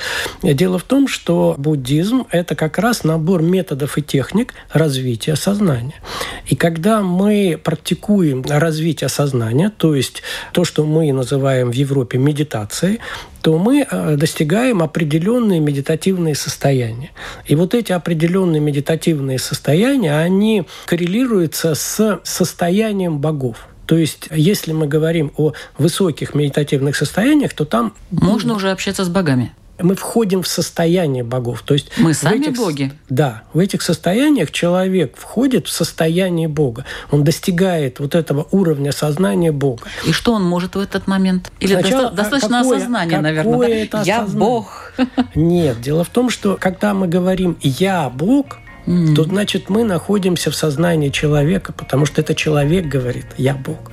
Дело 0.42 0.78
в 0.78 0.82
том, 0.82 1.06
что 1.08 1.54
буддизм– 1.58 2.26
это 2.30 2.54
как 2.54 2.78
раз 2.78 3.04
набор 3.04 3.42
методов 3.42 3.98
и 3.98 4.02
техник 4.02 4.54
развития 4.72 5.36
сознания. 5.36 6.00
И 6.46 6.56
когда 6.56 7.02
мы 7.02 7.60
практикуем 7.62 8.42
развитие 8.48 9.08
сознания, 9.08 9.70
то 9.76 9.94
есть 9.94 10.22
то, 10.52 10.64
что 10.64 10.84
мы 10.84 11.12
называем 11.12 11.70
в 11.70 11.74
Европе 11.74 12.18
медитацией, 12.18 13.00
то 13.42 13.58
мы 13.58 13.86
э, 13.90 14.16
достигаем 14.16 14.82
определенные 14.82 15.60
медитативные 15.60 16.34
состояния. 16.34 17.10
И 17.46 17.54
вот 17.54 17.74
эти 17.74 17.92
определенные 17.92 18.60
медитативные 18.60 19.38
состояния, 19.38 20.18
они 20.18 20.66
коррелируются 20.86 21.74
с 21.74 22.20
состоянием 22.24 23.18
богов. 23.18 23.69
То 23.90 23.96
есть, 23.96 24.28
если 24.30 24.72
мы 24.72 24.86
говорим 24.86 25.32
о 25.36 25.52
высоких 25.76 26.36
медитативных 26.36 26.94
состояниях, 26.94 27.54
то 27.54 27.64
там... 27.64 27.92
Можно 28.12 28.54
уже 28.54 28.70
общаться 28.70 29.04
с 29.04 29.08
богами 29.08 29.52
мы 29.82 29.94
входим 29.94 30.42
в 30.42 30.46
состояние 30.46 31.24
богов. 31.24 31.62
То 31.62 31.72
есть 31.72 31.90
мы 31.96 32.12
сами 32.12 32.42
этих, 32.42 32.58
боги. 32.58 32.92
Да, 33.08 33.44
в 33.54 33.58
этих 33.58 33.80
состояниях 33.80 34.50
человек 34.50 35.16
входит 35.16 35.68
в 35.68 35.70
состояние 35.70 36.48
Бога. 36.48 36.84
Он 37.10 37.24
достигает 37.24 37.98
вот 37.98 38.14
этого 38.14 38.46
уровня 38.50 38.92
сознания 38.92 39.52
Бога. 39.52 39.84
И 40.04 40.12
что 40.12 40.34
он 40.34 40.44
может 40.44 40.74
в 40.74 40.80
этот 40.80 41.06
момент? 41.06 41.50
Или 41.60 41.72
Сначала, 41.72 42.10
достаточно 42.10 42.58
какое, 42.58 42.76
осознания, 42.76 43.10
какое 43.10 43.22
наверное. 43.22 43.84
Это 43.84 43.96
да? 43.96 44.02
Я 44.02 44.20
Бог. 44.26 44.92
Нет, 45.34 45.80
дело 45.80 46.04
в 46.04 46.10
том, 46.10 46.28
что 46.28 46.58
когда 46.60 46.92
мы 46.92 47.08
говорим 47.08 47.56
«я 47.62 48.10
Бог», 48.10 48.58
mm-hmm. 48.90 49.14
то 49.14 49.24
значит 49.24 49.70
мы 49.70 49.84
находимся 49.84 50.50
в 50.50 50.56
сознании 50.56 51.10
человека, 51.10 51.72
потому 51.72 52.06
что 52.06 52.20
это 52.20 52.34
человек 52.34 52.86
говорит 52.86 53.26
«я 53.36 53.54
Бог». 53.54 53.90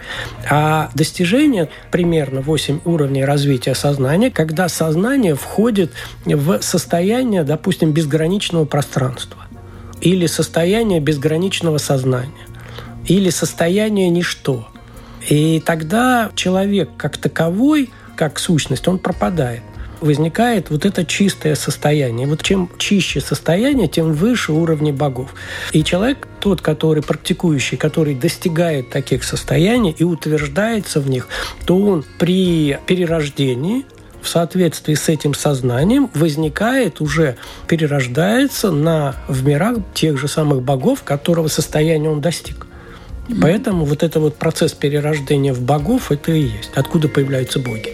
А 0.50 0.89
достижение 0.96 1.70
примерно 1.92 2.42
8 2.42 2.82
уровней 2.86 3.25
развития 3.25 3.75
сознания, 3.75 4.32
когда 4.32 4.70
сознание 4.70 5.36
входит 5.36 5.92
в 6.25 6.62
состояние, 6.62 7.44
допустим, 7.44 7.92
безграничного 7.92 8.66
пространства 8.66 9.44
или 10.01 10.25
состояние 10.27 11.00
безграничного 11.00 11.77
сознания 11.77 12.48
или 13.06 13.30
состояние 13.30 14.10
ничто. 14.10 14.68
И 15.30 15.62
тогда 15.66 16.32
человек 16.36 16.89
как 16.98 17.18
таковой, 17.18 17.89
как 18.16 18.39
сущность, 18.39 18.88
он 18.88 19.00
пропадает 19.00 19.62
возникает 20.01 20.70
вот 20.70 20.86
это 20.86 21.06
чистое 21.06 21.56
состояние. 21.56 22.27
Вот 22.27 22.44
чем 22.44 22.70
чище 22.77 23.22
состояние, 23.22 23.88
тем 23.88 24.13
выше 24.13 24.54
уровни 24.54 24.92
богов. 24.92 25.34
И 25.72 25.84
человек, 25.84 26.27
тот, 26.39 26.62
который 26.62 27.04
практикующий, 27.04 27.77
который 27.77 28.16
достигает 28.16 28.89
таких 28.89 29.24
состояний 29.24 29.96
и 29.98 30.04
утверждается 30.04 31.00
в 31.00 31.10
них, 31.10 31.27
то 31.66 31.77
он 31.77 32.06
при 32.18 32.80
перерождении 32.86 33.86
в 34.22 34.30
соответствии 34.30 34.94
с 34.94 35.08
этим 35.10 35.34
сознанием 35.34 36.10
возникает 36.13 37.01
уже, 37.01 37.38
перерождается 37.68 38.72
на, 38.72 39.16
в 39.27 39.46
мирах 39.46 39.77
тех 39.94 40.18
же 40.18 40.27
самых 40.27 40.63
богов, 40.63 41.04
которого 41.04 41.48
состояния 41.48 42.10
он 42.10 42.20
достиг. 42.20 42.68
Поэтому 43.42 43.86
вот 43.86 44.04
это 44.04 44.20
вот 44.20 44.36
процесс 44.36 44.74
перерождения 44.74 45.54
в 45.54 45.62
богов, 45.62 46.12
это 46.12 46.32
и 46.32 46.44
есть, 46.44 46.72
откуда 46.75 47.10
появляются 47.10 47.60
боги. 47.60 47.94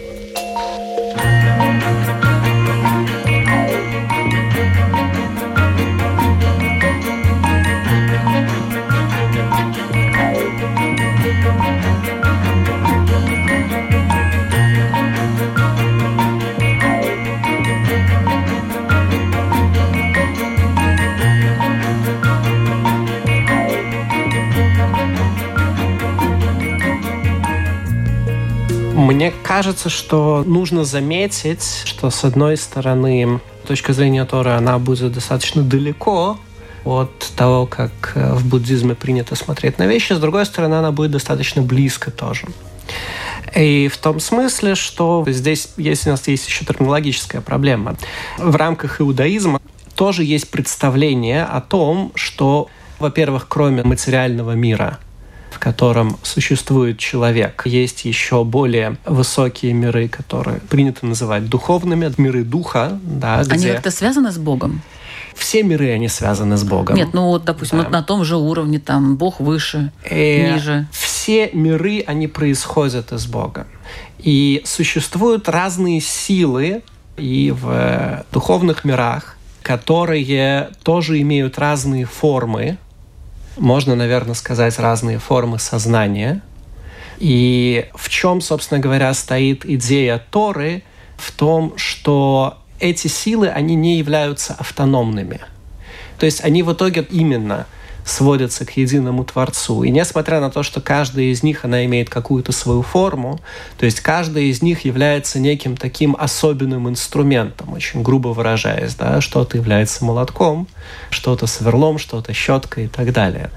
Мне 29.04 29.34
кажется, 29.42 29.90
что 29.90 30.42
нужно 30.46 30.84
заметить, 30.84 31.82
что 31.84 32.08
с 32.08 32.24
одной 32.24 32.56
стороны 32.56 33.38
точка 33.66 33.92
зрения 33.92 34.24
Торы, 34.24 34.52
она 34.52 34.78
будет 34.78 35.12
достаточно 35.12 35.62
далеко 35.62 36.38
от 36.86 37.32
того, 37.36 37.66
как 37.66 38.12
э, 38.14 38.32
в 38.32 38.46
буддизме 38.46 38.94
принято 38.94 39.34
смотреть 39.34 39.76
на 39.78 39.86
вещи. 39.86 40.14
С 40.14 40.18
другой 40.18 40.46
стороны, 40.46 40.76
она 40.76 40.90
будет 40.90 41.10
достаточно 41.10 41.60
близко 41.60 42.10
тоже. 42.10 42.46
И 43.54 43.88
в 43.88 43.98
том 43.98 44.20
смысле, 44.20 44.74
что 44.74 45.22
здесь 45.28 45.68
есть, 45.76 46.06
у 46.06 46.10
нас 46.10 46.26
есть 46.26 46.48
еще 46.48 46.64
терминологическая 46.64 47.42
проблема. 47.42 47.96
В 48.38 48.56
рамках 48.56 49.02
иудаизма 49.02 49.60
тоже 49.96 50.24
есть 50.24 50.50
представление 50.50 51.44
о 51.44 51.60
том, 51.60 52.10
что, 52.14 52.68
во-первых, 52.98 53.48
кроме 53.48 53.82
материального 53.82 54.52
мира, 54.52 54.98
в 55.54 55.58
котором 55.60 56.18
существует 56.22 56.98
человек. 56.98 57.62
Есть 57.64 58.04
еще 58.04 58.44
более 58.44 58.96
высокие 59.06 59.72
миры, 59.72 60.08
которые 60.08 60.58
принято 60.58 61.06
называть 61.06 61.48
духовными, 61.48 62.12
миры 62.18 62.42
духа. 62.42 62.98
Да, 63.02 63.38
Они 63.38 63.58
где... 63.58 63.72
как-то 63.74 63.92
связаны 63.92 64.32
с 64.32 64.38
Богом? 64.38 64.82
Все 65.34 65.62
миры, 65.62 65.90
они 65.92 66.08
связаны 66.08 66.56
с 66.56 66.64
Богом. 66.64 66.96
Нет, 66.96 67.08
ну 67.12 67.26
вот, 67.26 67.44
допустим, 67.44 67.78
да. 67.78 67.84
вот 67.84 67.92
на 67.92 68.02
том 68.02 68.24
же 68.24 68.36
уровне, 68.36 68.78
там, 68.78 69.16
Бог 69.16 69.40
выше, 69.40 69.92
э, 70.04 70.54
ниже. 70.54 70.86
Все 70.92 71.50
миры, 71.52 72.02
они 72.06 72.28
происходят 72.28 73.12
из 73.12 73.26
Бога. 73.26 73.66
И 74.18 74.62
существуют 74.64 75.48
разные 75.48 76.00
силы 76.00 76.82
и 77.16 77.52
в 77.56 78.24
духовных 78.32 78.84
мирах, 78.84 79.36
которые 79.62 80.70
тоже 80.82 81.20
имеют 81.20 81.58
разные 81.58 82.06
формы, 82.06 82.76
можно, 83.56 83.94
наверное, 83.94 84.34
сказать, 84.34 84.78
разные 84.78 85.18
формы 85.18 85.58
сознания. 85.58 86.42
И 87.18 87.86
в 87.94 88.08
чем, 88.08 88.40
собственно 88.40 88.80
говоря, 88.80 89.12
стоит 89.14 89.64
идея 89.64 90.22
Торы? 90.30 90.82
В 91.16 91.30
том, 91.32 91.74
что 91.76 92.58
эти 92.80 93.06
силы, 93.06 93.48
они 93.48 93.76
не 93.76 93.98
являются 93.98 94.54
автономными. 94.54 95.40
То 96.18 96.26
есть 96.26 96.44
они 96.44 96.62
в 96.62 96.72
итоге 96.72 97.06
именно 97.10 97.66
сводятся 98.04 98.64
к 98.64 98.76
единому 98.76 99.24
Творцу. 99.24 99.82
И 99.82 99.90
несмотря 99.90 100.40
на 100.40 100.50
то, 100.50 100.62
что 100.62 100.80
каждая 100.80 101.26
из 101.26 101.42
них, 101.42 101.64
она 101.64 101.84
имеет 101.86 102.10
какую-то 102.10 102.52
свою 102.52 102.82
форму, 102.82 103.40
то 103.78 103.86
есть 103.86 104.00
каждая 104.00 104.44
из 104.44 104.62
них 104.62 104.84
является 104.84 105.38
неким 105.38 105.76
таким 105.76 106.16
особенным 106.18 106.88
инструментом, 106.88 107.72
очень 107.72 108.02
грубо 108.02 108.28
выражаясь, 108.28 108.94
да, 108.94 109.20
что-то 109.20 109.56
является 109.56 110.04
молотком, 110.04 110.68
что-то 111.10 111.46
сверлом, 111.46 111.98
что-то 111.98 112.32
щеткой 112.32 112.84
и 112.84 112.88
так 112.88 113.12
далее. 113.12 113.50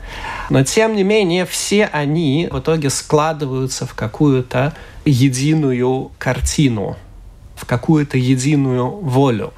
Но 0.49 0.63
тем 0.63 0.95
не 0.95 1.03
менее, 1.03 1.45
все 1.45 1.85
они 1.85 2.47
в 2.49 2.59
итоге 2.59 2.89
складываются 2.89 3.85
в 3.85 3.93
какую-то 3.93 4.73
единую 5.05 6.11
картину, 6.17 6.95
в 7.55 7.65
какую-то 7.65 8.17
единую 8.17 8.87
волю. 8.87 9.53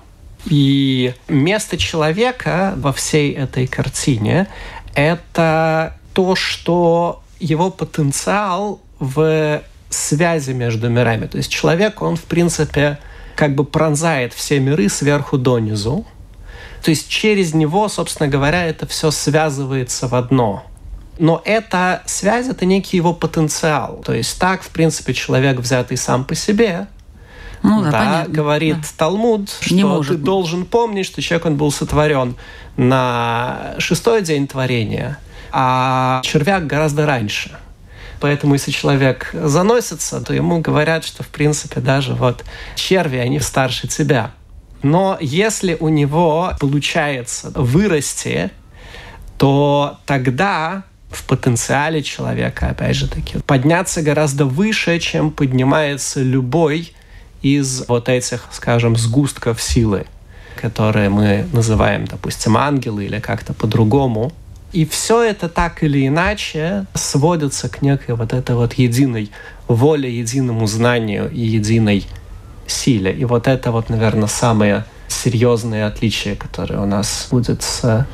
И 0.45 1.13
место 1.27 1.77
человека 1.77 2.73
во 2.77 2.93
всей 2.93 3.33
этой 3.33 3.67
картине 3.67 4.47
это 4.95 5.97
то, 6.13 6.35
что 6.35 7.21
его 7.39 7.69
потенциал 7.69 8.81
в 8.99 9.61
связи 9.89 10.51
между 10.51 10.89
мирами. 10.89 11.27
То 11.27 11.37
есть 11.37 11.51
человек, 11.51 12.01
он, 12.01 12.15
в 12.15 12.23
принципе, 12.23 12.99
как 13.35 13.55
бы 13.55 13.63
пронзает 13.63 14.33
все 14.33 14.59
миры 14.59 14.89
сверху 14.89 15.37
донизу. 15.37 16.05
То 16.83 16.89
есть 16.91 17.09
через 17.09 17.53
него, 17.53 17.87
собственно 17.89 18.29
говоря, 18.29 18.65
это 18.65 18.87
все 18.87 19.11
связывается 19.11 20.07
в 20.07 20.15
одно. 20.15 20.63
Но 21.17 21.41
эта 21.43 22.01
связь– 22.05 22.47
это 22.49 22.65
некий 22.65 22.95
его 22.97 23.13
потенциал. 23.13 24.01
То 24.05 24.13
есть 24.13 24.39
так, 24.39 24.61
в 24.61 24.69
принципе, 24.69 25.13
человек, 25.13 25.59
взятый 25.59 25.97
сам 25.97 26.23
по 26.23 26.35
себе, 26.35 26.87
ну, 27.63 27.83
да, 27.83 27.91
да 27.91 27.99
понятно. 27.99 28.33
говорит 28.33 28.77
да. 28.81 28.87
Талмуд, 28.97 29.49
что 29.59 29.73
Не 29.73 29.83
может. 29.83 30.17
ты 30.17 30.23
должен 30.23 30.65
помнить, 30.65 31.05
что 31.05 31.21
человек 31.21 31.45
он 31.45 31.57
был 31.57 31.71
сотворен 31.71 32.35
на 32.77 33.75
шестой 33.79 34.21
день 34.21 34.47
творения, 34.47 35.17
а 35.51 36.21
червяк 36.23 36.67
гораздо 36.67 37.05
раньше. 37.05 37.57
Поэтому 38.19 38.53
если 38.53 38.71
человек 38.71 39.29
заносится, 39.33 40.21
то 40.21 40.33
ему 40.33 40.59
говорят, 40.59 41.05
что 41.05 41.23
в 41.23 41.27
принципе 41.27 41.79
даже 41.79 42.13
вот 42.13 42.43
черви, 42.75 43.17
они 43.17 43.39
старше 43.39 43.87
тебя. 43.87 44.31
Но 44.81 45.17
если 45.19 45.75
у 45.79 45.89
него 45.89 46.53
получается 46.59 47.51
вырасти, 47.55 48.51
то 49.37 49.99
тогда 50.05 50.83
в 51.11 51.23
потенциале 51.23 52.03
человека, 52.03 52.67
опять 52.67 52.95
же 52.95 53.07
таки, 53.07 53.39
подняться 53.39 54.01
гораздо 54.01 54.45
выше, 54.45 54.99
чем 54.99 55.31
поднимается 55.31 56.21
любой 56.21 56.93
из 57.41 57.85
вот 57.87 58.09
этих, 58.09 58.47
скажем, 58.51 58.95
сгустков 58.95 59.61
силы, 59.61 60.05
которые 60.55 61.09
мы 61.09 61.45
называем, 61.53 62.05
допустим, 62.05 62.57
ангелы 62.57 63.05
или 63.05 63.19
как-то 63.19 63.53
по-другому. 63.53 64.31
И 64.71 64.85
все 64.85 65.23
это 65.23 65.49
так 65.49 65.83
или 65.83 66.07
иначе 66.07 66.85
сводится 66.93 67.69
к 67.69 67.81
некой 67.81 68.15
вот 68.15 68.33
этой 68.33 68.55
вот 68.55 68.73
единой 68.73 69.31
воле, 69.67 70.15
единому 70.15 70.67
знанию 70.67 71.31
и 71.31 71.39
единой 71.39 72.05
силе. 72.67 73.11
И 73.11 73.25
вот 73.25 73.47
это 73.47 73.71
вот, 73.71 73.89
наверное, 73.89 74.27
самое 74.27 74.85
серьезное 75.07 75.87
отличие, 75.87 76.35
которое 76.35 76.79
у 76.79 76.85
нас 76.85 77.27
будет 77.31 77.63
с 77.63 78.05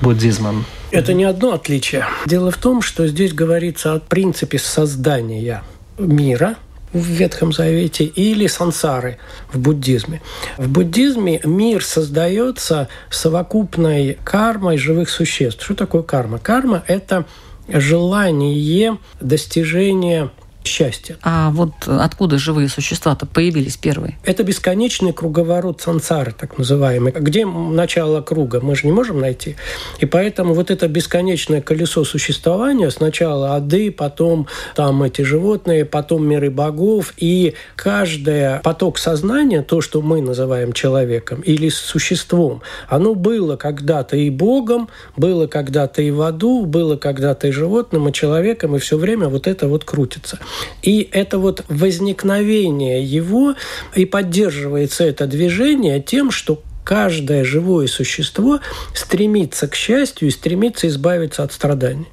буддизмом. 0.00 0.64
Это 0.92 1.12
не 1.12 1.24
одно 1.24 1.54
отличие. 1.54 2.06
Дело 2.26 2.52
в 2.52 2.56
том, 2.58 2.82
что 2.82 3.08
здесь 3.08 3.32
говорится 3.32 3.94
о 3.94 3.98
принципе 3.98 4.58
создания 4.58 5.62
мира– 5.98 6.54
в 6.98 7.06
Ветхом 7.06 7.52
Завете 7.52 8.04
или 8.04 8.46
сансары 8.46 9.18
в 9.52 9.58
буддизме. 9.58 10.22
В 10.56 10.68
буддизме 10.68 11.40
мир 11.44 11.84
создается 11.84 12.88
совокупной 13.10 14.18
кармой 14.24 14.78
живых 14.78 15.10
существ. 15.10 15.64
Что 15.64 15.74
такое 15.74 16.02
карма? 16.02 16.38
Карма– 16.38 16.82
это 16.86 17.24
желание 17.68 18.98
достижения 19.20 20.30
счастья. 20.66 21.16
А 21.22 21.50
вот 21.50 21.72
откуда 21.86 22.38
живые 22.38 22.68
существа-то 22.68 23.26
появились 23.26 23.76
первые? 23.76 24.18
Это 24.24 24.42
бесконечный 24.42 25.12
круговорот 25.12 25.80
сансары, 25.80 26.32
так 26.32 26.58
называемый. 26.58 27.12
Где 27.12 27.46
начало 27.46 28.20
круга? 28.20 28.60
Мы 28.60 28.76
же 28.76 28.86
не 28.86 28.92
можем 28.92 29.20
найти. 29.20 29.56
И 29.98 30.06
поэтому 30.06 30.54
вот 30.54 30.70
это 30.70 30.88
бесконечное 30.88 31.60
колесо 31.60 32.04
существования, 32.04 32.90
сначала 32.90 33.54
ады, 33.54 33.90
потом 33.90 34.46
там 34.74 35.02
эти 35.02 35.22
животные, 35.22 35.84
потом 35.84 36.26
миры 36.26 36.50
богов, 36.50 37.14
и 37.16 37.54
каждый 37.76 38.60
поток 38.60 38.98
сознания, 38.98 39.62
то, 39.62 39.80
что 39.80 40.02
мы 40.02 40.20
называем 40.20 40.72
человеком 40.72 41.40
или 41.40 41.68
существом, 41.68 42.62
оно 42.88 43.14
было 43.14 43.56
когда-то 43.56 44.16
и 44.16 44.30
богом, 44.30 44.88
было 45.16 45.46
когда-то 45.46 46.02
и 46.02 46.10
в 46.10 46.22
аду, 46.22 46.66
было 46.66 46.96
когда-то 46.96 47.48
и 47.48 47.50
животным, 47.50 48.08
и 48.08 48.12
человеком, 48.12 48.76
и 48.76 48.78
все 48.78 48.96
время 48.96 49.28
вот 49.28 49.46
это 49.46 49.68
вот 49.68 49.84
крутится. 49.84 50.38
И 50.82 51.08
это 51.12 51.38
вот 51.38 51.64
возникновение 51.68 53.02
его 53.02 53.54
и 53.94 54.04
поддерживается 54.04 55.04
это 55.04 55.26
движение 55.26 56.00
тем, 56.00 56.30
что 56.30 56.62
каждое 56.84 57.44
живое 57.44 57.88
существо 57.88 58.60
стремится 58.94 59.68
к 59.68 59.74
счастью 59.74 60.28
и 60.28 60.30
стремится 60.30 60.86
избавиться 60.86 61.42
от 61.42 61.52
страданий. 61.52 62.06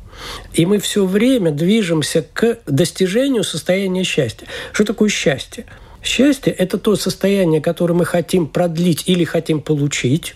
И 0.53 0.65
мы 0.65 0.79
все 0.79 1.05
время 1.05 1.51
движемся 1.51 2.25
к 2.33 2.59
достижению 2.65 3.43
состояния 3.43 4.03
счастья. 4.03 4.47
Что 4.71 4.85
такое 4.85 5.09
счастье? 5.09 5.65
Счастье– 6.03 6.51
это 6.57 6.77
то 6.77 6.95
состояние, 6.95 7.61
которое 7.61 7.93
мы 7.93 8.05
хотим 8.05 8.47
продлить 8.47 9.03
или 9.05 9.23
хотим 9.23 9.61
получить. 9.61 10.35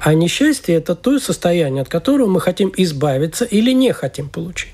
А 0.00 0.14
несчастье– 0.14 0.74
это 0.76 0.94
то 0.94 1.18
состояние, 1.18 1.82
от 1.82 1.88
которого 1.88 2.26
мы 2.26 2.40
хотим 2.40 2.72
избавиться 2.76 3.44
или 3.44 3.72
не 3.72 3.92
хотим 3.92 4.30
получить. 4.30 4.72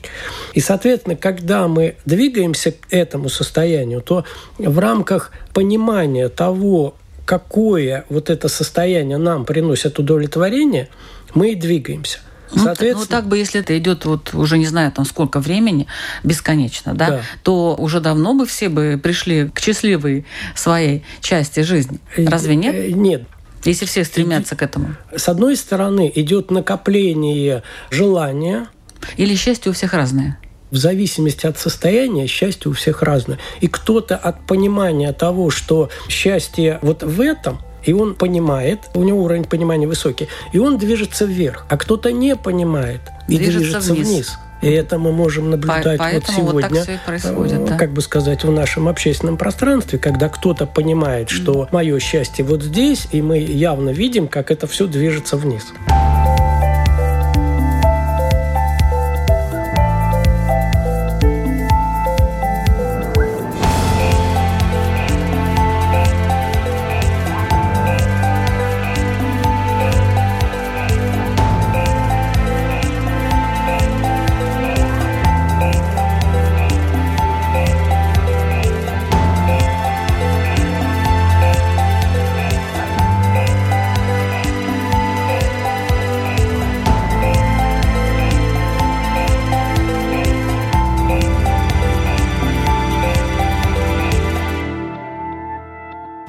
И, 0.54 0.60
соответственно, 0.60 1.16
когда 1.16 1.66
мы 1.66 1.96
двигаемся 2.04 2.72
к 2.72 2.76
этому 2.90 3.28
состоянию, 3.28 4.00
то 4.00 4.24
в 4.58 4.78
рамках 4.78 5.32
понимания 5.52 6.28
того, 6.28 6.94
какое 7.24 8.04
вот 8.08 8.30
это 8.30 8.48
состояние 8.48 9.18
нам 9.18 9.44
приносит 9.44 9.98
удовлетворение, 9.98 10.88
мы 11.34 11.50
и 11.50 11.54
двигаемся. 11.56 12.20
Ну, 12.52 12.62
Соответственно... 12.62 13.00
Ну, 13.00 13.06
так 13.06 13.26
бы, 13.26 13.38
если 13.38 13.60
это 13.60 13.76
идет 13.76 14.04
вот 14.04 14.32
уже 14.32 14.58
не 14.58 14.66
знаю 14.66 14.92
там 14.92 15.04
сколько 15.04 15.40
времени, 15.40 15.88
бесконечно, 16.22 16.94
да, 16.94 17.10
да, 17.10 17.20
то 17.42 17.74
уже 17.74 18.00
давно 18.00 18.34
бы 18.34 18.46
все 18.46 18.68
бы 18.68 19.00
пришли 19.02 19.48
к 19.48 19.58
счастливой 19.58 20.24
своей 20.54 21.04
части 21.20 21.60
жизни. 21.60 21.98
Разве 22.16 22.54
нет? 22.54 22.74
Э, 22.74 22.90
нет. 22.92 23.22
Если 23.66 23.84
все 23.84 24.04
стремятся 24.04 24.56
к 24.56 24.62
этому. 24.62 24.94
С 25.14 25.28
одной 25.28 25.56
стороны, 25.56 26.10
идет 26.14 26.50
накопление 26.50 27.62
желания. 27.90 28.68
Или 29.16 29.34
счастье 29.34 29.70
у 29.70 29.74
всех 29.74 29.92
разное 29.92 30.38
в 30.70 30.76
зависимости 30.76 31.46
от 31.46 31.58
состояния 31.58 32.26
счастье 32.26 32.70
у 32.70 32.74
всех 32.74 33.02
разное. 33.02 33.38
И 33.60 33.68
кто-то 33.68 34.16
от 34.16 34.46
понимания 34.46 35.12
того, 35.12 35.50
что 35.50 35.90
счастье 36.08 36.80
вот 36.82 37.02
в 37.02 37.20
этом, 37.20 37.60
и 37.84 37.92
он 37.92 38.14
понимает, 38.14 38.80
у 38.94 39.04
него 39.04 39.22
уровень 39.22 39.44
понимания 39.44 39.86
высокий, 39.86 40.28
и 40.52 40.58
он 40.58 40.76
движется 40.76 41.24
вверх. 41.24 41.66
А 41.68 41.76
кто-то 41.76 42.12
не 42.12 42.36
понимает 42.36 43.00
и 43.28 43.36
движется, 43.36 43.58
движется 43.58 43.94
вниз. 43.94 44.08
вниз. 44.08 44.38
И 44.66 44.72
это 44.72 44.98
мы 44.98 45.12
можем 45.12 45.50
наблюдать 45.50 45.98
По- 45.98 46.10
вот 46.10 46.24
вот 46.24 46.34
сегодня, 46.34 46.82
и 46.82 46.98
происходит, 47.06 47.60
э, 47.60 47.66
да. 47.66 47.76
как 47.76 47.92
бы 47.92 48.00
сказать, 48.00 48.42
в 48.42 48.50
нашем 48.50 48.88
общественном 48.88 49.36
пространстве, 49.36 49.98
когда 49.98 50.28
кто-то 50.28 50.66
понимает, 50.66 51.30
что 51.30 51.68
мое 51.70 51.98
счастье 52.00 52.44
вот 52.44 52.62
здесь, 52.62 53.08
и 53.12 53.22
мы 53.22 53.38
явно 53.38 53.90
видим, 53.90 54.26
как 54.26 54.50
это 54.50 54.66
все 54.66 54.86
движется 54.86 55.36
вниз. 55.36 55.72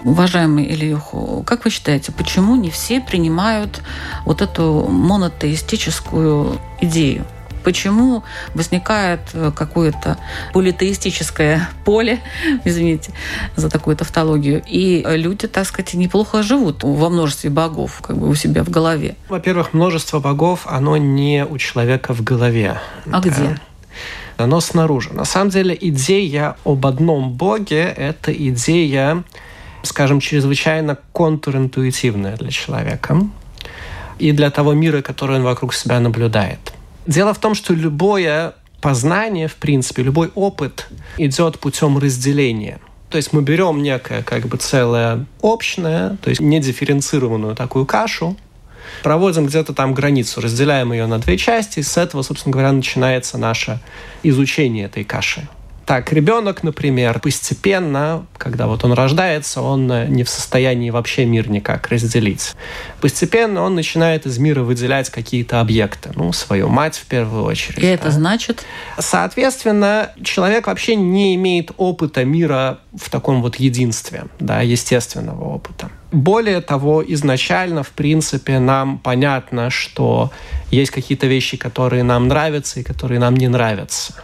Уважаемый 0.08 0.64
Ильюху, 0.64 1.44
как 1.46 1.66
вы 1.66 1.70
считаете, 1.70 2.14
почему 2.14 2.56
не 2.56 2.70
все 2.70 3.02
принимают 3.02 3.82
вот 4.24 4.42
эту 4.42 4.88
монотеистическую 4.88 6.62
идею? 6.80 7.26
Почему 7.66 8.24
возникает 8.54 9.20
э, 9.34 9.52
какое-то 9.54 10.18
политеистическое 10.54 11.70
поле, 11.84 12.22
извините 12.64 13.12
за 13.58 13.70
такую 13.70 13.98
тавтологию, 13.98 14.64
и 14.66 15.04
люди, 15.06 15.46
так 15.46 15.68
сказать, 15.68 15.94
неплохо 15.94 16.42
живут 16.42 16.84
во 16.84 17.10
множестве 17.10 17.50
богов, 17.50 18.00
как 18.02 18.18
бы 18.18 18.30
у 18.30 18.36
себя 18.36 18.64
в 18.64 18.70
голове? 18.70 19.18
Во-первых, 19.28 19.74
множество 19.74 20.22
богов, 20.22 20.62
оно 20.68 20.96
не 20.96 21.46
у 21.46 21.58
человека 21.58 22.14
в 22.14 22.24
голове. 22.24 22.80
А 23.12 23.20
Да. 23.20 23.30
где? 23.30 23.60
Оно 24.38 24.62
снаружи. 24.62 25.12
На 25.12 25.26
самом 25.26 25.50
деле 25.50 25.78
идея 25.82 26.56
об 26.64 26.86
одном 26.86 27.34
боге– 27.34 27.94
это 27.98 28.32
идея, 28.32 29.26
скажем, 29.88 30.20
чрезвычайно 30.20 30.98
контринтуитивная 31.14 32.38
для 32.38 32.52
человека 32.52 33.22
и 34.20 34.32
для 34.32 34.52
того 34.52 34.74
мира, 34.74 35.02
который 35.02 35.38
он 35.38 35.44
вокруг 35.44 35.74
себя 35.74 36.00
наблюдает. 36.00 36.60
Дело 37.06 37.34
в 37.34 37.40
том, 37.40 37.56
что 37.56 37.74
любое 37.74 38.54
познание, 38.82 39.48
в 39.48 39.56
принципе, 39.56 40.04
любой 40.04 40.32
опыт 40.36 40.88
идет 41.18 41.60
путем 41.60 41.98
разделения. 41.98 42.80
То 43.10 43.18
есть 43.18 43.32
мы 43.32 43.42
берем 43.42 43.82
некое 43.82 44.22
как 44.22 44.48
бы 44.48 44.58
целое 44.58 45.26
общное, 45.42 46.18
то 46.18 46.30
есть 46.30 46.42
недифференцированную 46.42 47.56
такую 47.56 47.86
кашу, 47.86 48.36
проводим 49.04 49.46
где-то 49.46 49.74
там 49.74 49.94
границу, 49.94 50.42
разделяем 50.42 50.92
ее 50.92 51.06
на 51.08 51.20
две 51.20 51.38
части, 51.38 51.80
и 51.80 51.84
с 51.84 51.98
этого, 51.98 52.22
собственно 52.22 52.54
говоря, 52.54 52.72
начинается 52.72 53.38
наше 53.38 53.80
изучение 54.24 54.86
этой 54.86 55.04
каши. 55.04 55.48
Так, 55.88 56.12
ребенок, 56.12 56.64
например, 56.64 57.22
постепенно, 57.22 58.26
когда 58.38 58.68
вот 58.68 58.84
он 58.84 58.92
рождается, 58.92 59.62
он 59.62 59.90
э, 59.90 60.06
не 60.08 60.26
в 60.26 60.30
состоянии 60.30 60.90
вообще 60.90 61.24
мир 61.24 61.50
никак 61.50 61.88
разделить. 61.88 62.56
Постепенно 63.00 63.62
он 63.62 63.76
начинает 63.76 64.26
из 64.26 64.38
мира 64.38 64.64
выделять 64.64 65.10
какие-то 65.10 65.62
объекты, 65.62 66.12
ну, 66.14 66.34
свою 66.34 66.68
мать 66.68 66.98
в 66.98 67.06
первую 67.06 67.46
очередь. 67.46 67.82
И 67.82 67.86
это 67.86 68.06
да. 68.06 68.12
значит, 68.12 68.66
Соответственно, 69.00 70.12
человек 70.22 70.68
вообще 70.68 70.98
не 70.98 71.36
имеет 71.36 71.72
опыта 71.78 72.26
мира 72.26 72.80
в 72.94 73.10
таком 73.10 73.42
вот 73.42 73.56
единстве, 73.56 74.26
да, 74.42 74.60
естественного 74.60 75.46
опыта. 75.46 75.90
Более 76.12 76.60
того, 76.60 77.02
изначально, 77.08 77.84
в 77.84 77.92
принципе, 77.92 78.60
нам 78.60 78.98
понятно, 78.98 79.70
что 79.70 80.32
есть 80.70 80.92
какие-то 80.92 81.28
вещи, 81.28 81.56
которые 81.56 82.04
нам 82.04 82.28
нравятся 82.28 82.82
и 82.82 82.84
которые 82.84 83.22
нам 83.22 83.38
не 83.38 83.48
нравятся. 83.48 84.16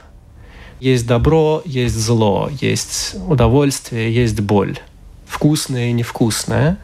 Есть 0.84 1.08
добро, 1.08 1.62
есть 1.64 1.96
зло, 1.96 2.50
есть 2.60 3.16
удовольствие, 3.30 4.14
есть 4.14 4.42
боль. 4.42 4.78
Вкусное 5.26 5.88
и 5.88 5.92
невкусное. 5.94 6.78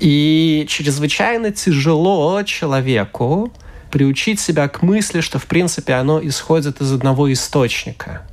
И 0.00 0.66
чрезвычайно 0.68 1.52
тяжело 1.52 2.42
человеку 2.42 3.52
приучить 3.92 4.40
себя 4.40 4.66
к 4.66 4.82
мысли, 4.82 5.20
что, 5.20 5.38
в 5.38 5.46
принципе, 5.46 5.92
оно 5.94 6.20
исходит 6.20 6.80
из 6.80 6.92
одного 6.92 7.32
источника. 7.32 8.26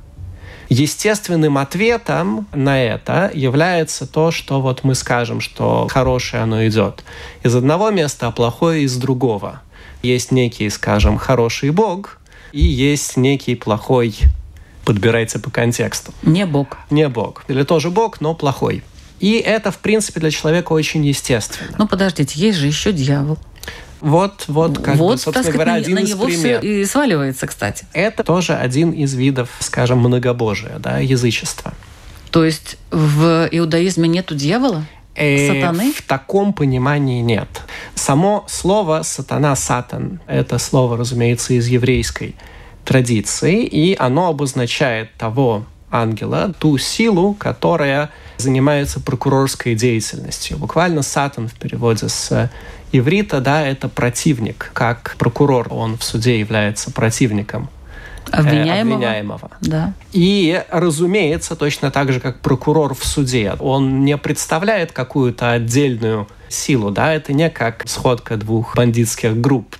Естественным 0.68 1.58
ответом 1.58 2.48
на 2.52 2.82
это 2.82 3.30
является 3.32 4.08
то, 4.08 4.32
что 4.32 4.60
вот 4.60 4.82
мы 4.82 4.96
скажем, 4.96 5.40
что 5.40 5.86
хорошее 5.88 6.42
оно 6.42 6.66
идет 6.66 7.04
из 7.44 7.54
одного 7.54 7.92
места, 7.92 8.26
а 8.26 8.32
плохое 8.32 8.82
из 8.82 8.96
другого. 8.96 9.62
Есть 10.02 10.32
некий, 10.32 10.68
скажем, 10.68 11.16
хороший 11.16 11.70
Бог, 11.70 12.18
и 12.50 12.64
есть 12.64 13.16
некий 13.16 13.54
плохой, 13.54 14.16
подбирайте 14.84 15.38
по 15.38 15.50
контексту, 15.50 16.12
не 16.22 16.46
Бог. 16.46 16.78
не 16.90 17.08
Бог. 17.08 17.44
Или 17.48 17.62
тоже 17.62 17.90
Бог, 17.90 18.20
но 18.20 18.34
плохой. 18.34 18.82
И 19.20 19.34
это, 19.34 19.70
в 19.70 19.78
принципе, 19.78 20.20
для 20.20 20.30
человека 20.30 20.72
очень 20.72 21.04
естественно. 21.04 21.70
Ну, 21.78 21.86
подождите, 21.86 22.40
есть 22.40 22.58
же 22.58 22.66
еще 22.66 22.92
дьявол. 22.92 23.38
Вот, 24.00 24.44
вот, 24.48 24.78
как 24.78 24.96
вот, 24.96 25.12
бы, 25.12 25.18
собственно 25.18 25.42
сказать, 25.42 25.54
говоря, 25.54 25.72
на, 25.72 25.78
один 25.78 25.94
на 25.96 25.98
из 26.00 26.08
него 26.08 26.26
все 26.26 26.58
примеров. 26.58 26.64
и 26.64 26.84
сваливается, 26.86 27.46
кстати. 27.46 27.86
Это 27.92 28.24
тоже 28.24 28.54
один 28.54 28.92
из 28.92 29.14
видов, 29.14 29.50
скажем, 29.60 29.98
многобожия, 29.98 30.78
да, 30.78 30.98
язычества. 30.98 31.74
То 32.30 32.44
есть 32.44 32.78
в 32.90 33.48
иудаизме 33.50 34.08
нету 34.08 34.34
дьявола? 34.34 34.86
Э, 35.14 35.48
Сатаны? 35.48 35.92
В 35.92 36.02
таком 36.02 36.54
понимании 36.54 37.20
нет. 37.20 37.48
Само 37.94 38.46
слово 38.48 39.02
«сатана», 39.02 39.54
«сатан»— 39.54 40.20
это 40.26 40.58
слово, 40.58 40.96
разумеется, 40.96 41.52
из 41.52 41.66
еврейской 41.66 42.36
традиции, 42.84 43.64
и 43.64 43.96
оно 43.98 44.28
обозначает 44.28 45.14
того 45.16 45.64
ангела, 45.90 46.52
ту 46.58 46.78
силу, 46.78 47.34
которая 47.34 48.10
занимается 48.36 49.00
прокурорской 49.00 49.74
деятельностью. 49.74 50.56
Буквально 50.56 51.02
«сатан» 51.02 51.48
в 51.48 51.54
переводе 51.54 52.08
с 52.08 52.50
иврита, 52.92 53.40
да, 53.40 53.66
это 53.66 53.88
противник. 53.88 54.70
Как 54.72 55.16
прокурор, 55.18 55.68
он 55.70 55.98
в 55.98 56.04
суде 56.04 56.38
является 56.38 56.90
противником 56.90 57.68
Обвиняемого? 58.32 58.96
обвиняемого. 58.96 59.50
Да. 59.60 59.92
И, 60.12 60.62
разумеется, 60.70 61.56
точно 61.56 61.90
так 61.90 62.12
же, 62.12 62.20
как 62.20 62.40
прокурор 62.40 62.94
в 62.94 63.04
суде, 63.04 63.54
он 63.58 64.04
не 64.04 64.16
представляет 64.16 64.92
какую-то 64.92 65.52
отдельную 65.52 66.28
силу, 66.48 66.90
да, 66.90 67.14
это 67.14 67.32
не 67.32 67.48
как 67.50 67.84
сходка 67.86 68.36
двух 68.36 68.76
бандитских 68.76 69.40
групп, 69.40 69.76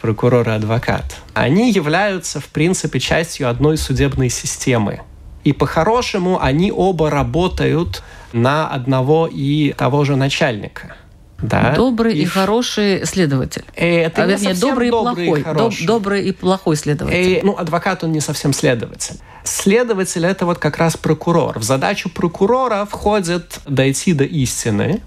прокурор 0.00 0.48
и 0.48 0.52
адвокат. 0.52 1.04
Они 1.34 1.70
являются, 1.70 2.40
в 2.40 2.46
принципе, 2.46 3.00
частью 3.00 3.48
одной 3.48 3.76
судебной 3.76 4.28
системы. 4.28 5.00
И 5.44 5.52
по-хорошему 5.52 6.40
они 6.40 6.72
оба 6.72 7.10
работают 7.10 8.02
на 8.32 8.66
одного 8.66 9.28
и 9.30 9.72
того 9.76 10.04
же 10.04 10.16
начальника. 10.16 10.96
Да? 11.42 11.74
Добрый 11.74 12.16
и, 12.16 12.24
в- 12.24 12.32
хороший 12.32 13.04
следователь. 13.06 13.64
Э, 13.74 14.02
Это 14.02 14.22
а 14.22 14.26
не 14.26 14.32
вернее, 14.32 14.48
совсем 14.50 14.68
добрый 14.68 14.88
и 14.88 14.90
добрый 14.90 15.26
плохой. 15.26 15.42
Хороший. 15.42 15.86
добрый 15.86 16.24
и 16.28 16.32
плохой 16.32 16.76
следователь. 16.76 17.38
Э, 17.38 17.40
ну, 17.42 17.56
адвокат, 17.56 18.04
он 18.04 18.12
не 18.12 18.20
совсем 18.20 18.52
следователь. 18.52 19.16
Следователь– 19.44 20.24
это 20.26 20.46
вот 20.46 20.58
как 20.58 20.78
раз 20.78 20.96
прокурор. 20.96 21.58
В 21.58 21.62
задачу 21.62 22.08
прокурора 22.08 22.86
входит 22.86 23.60
дойти 23.66 24.14
до 24.14 24.24
истины, 24.24 25.02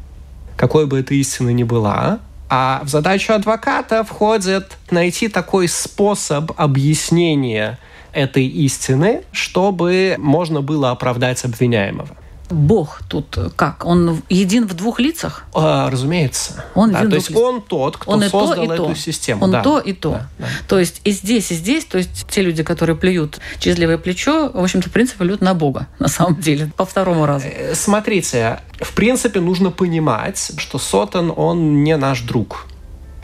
какой 0.56 0.86
бы 0.86 1.00
эта 1.00 1.16
истина 1.16 1.50
ни 1.50 1.63
была, 1.63 2.20
а 2.50 2.82
в 2.84 2.90
задачу 2.90 3.34
адвоката 3.34 4.04
входит 4.04 4.78
найти 4.92 5.28
такой 5.28 5.68
способ 5.68 6.52
объяснения 6.56 7.80
этой 8.13 8.48
истины, 8.48 9.24
чтобы 9.32 10.16
можно 10.18 10.62
было 10.62 10.92
оправдать 10.92 11.44
обвиняемого. 11.44 12.10
Бог 12.50 13.02
тут 13.10 13.38
как? 13.56 13.86
Он 13.86 14.22
един 14.30 14.68
в 14.68 14.74
двух 14.74 15.00
лицах? 15.00 15.44
А, 15.54 15.90
разумеется. 15.90 16.64
Он 16.76 16.92
Да, 16.92 17.06
то 17.06 17.16
есть 17.16 17.30
лиц. 17.30 17.38
он 17.38 17.62
тот, 17.62 17.98
кто 17.98 18.12
Он 18.12 18.24
и 18.24 18.30
то, 18.30 18.48
создал 18.48 18.64
и 18.64 18.68
эту 18.74 18.86
то. 18.86 18.96
систему. 18.96 19.44
Он 19.44 19.52
да. 19.52 19.62
то 19.62 19.80
и 19.80 19.94
то. 19.94 20.12
Да, 20.12 20.28
да. 20.40 20.48
То 20.68 20.80
есть 20.80 21.02
и 21.04 21.12
здесь, 21.12 21.52
и 21.52 21.56
здесь, 21.56 21.86
то 21.86 21.98
есть 21.98 22.26
те 22.30 22.42
люди, 22.42 22.64
которые 22.64 22.96
плюют 22.96 23.40
через 23.60 23.78
левое 23.78 23.98
плечо, 23.98 24.50
в 24.54 24.64
общем-то, 24.64 24.90
в 24.90 24.92
принципе, 24.92 25.20
плюют 25.20 25.42
на 25.42 25.54
Бога, 25.54 25.88
на 26.00 26.08
самом 26.08 26.40
деле, 26.40 26.72
по 26.78 26.86
второму 26.86 27.26
разу. 27.26 27.48
Э, 27.48 27.76
Смотрите, 27.76 28.60
в 28.82 28.94
принципе, 28.94 29.40
нужно 29.40 29.72
понимать, 29.72 30.52
что 30.58 30.80
Сотан, 30.80 31.34
он 31.36 31.84
не 31.84 31.98
наш 31.98 32.22
друг. 32.22 32.66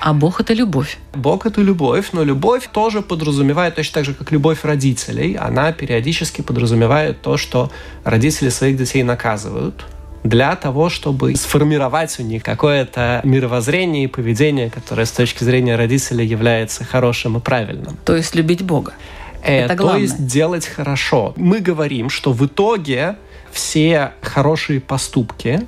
А 0.06 0.12
Бог– 0.12 0.42
это 0.42 0.54
любовь. 0.54 0.98
Бог– 1.13 1.46
это 1.48 1.62
любовь, 1.62 2.10
но 2.12 2.26
любовь 2.26 2.68
тоже 2.74 3.02
подразумевает, 3.02 3.76
точно 3.76 3.94
так 3.94 4.06
же, 4.06 4.13
как 4.13 4.34
любовь 4.34 4.66
родителей, 4.66 5.36
она 5.36 5.72
периодически 5.72 6.42
подразумевает 6.42 7.22
то, 7.22 7.38
что 7.38 7.72
родители 8.04 8.50
своих 8.50 8.76
детей 8.76 9.04
наказывают 9.04 9.86
для 10.26 10.58
того, 10.58 10.89
чтобы 10.89 11.34
сформировать 11.38 12.20
у 12.20 12.24
них 12.24 12.44
какое-то 12.44 13.22
мировоззрение 13.24 14.04
и 14.04 14.08
поведение, 14.08 14.70
которое 14.70 15.06
с 15.06 15.12
точки 15.13 15.46
зрения 15.46 15.78
родителей 15.78 16.26
является 16.26 16.84
хорошим 16.84 17.38
и 17.38 17.39
правильным. 17.39 17.98
То 18.04 18.18
есть 18.18 18.36
любить 18.36 18.62
Бога. 18.62 18.96
Э, 19.42 19.60
Это 19.62 19.78
то 19.78 19.84
главное. 19.84 20.02
есть 20.02 20.26
делать 20.26 20.68
хорошо. 20.68 21.34
Мы 21.38 21.60
говорим, 21.60 22.10
что 22.10 22.34
в 22.34 22.46
итоге 22.46 23.16
все 23.54 24.12
хорошие 24.22 24.82
поступки 24.82 25.62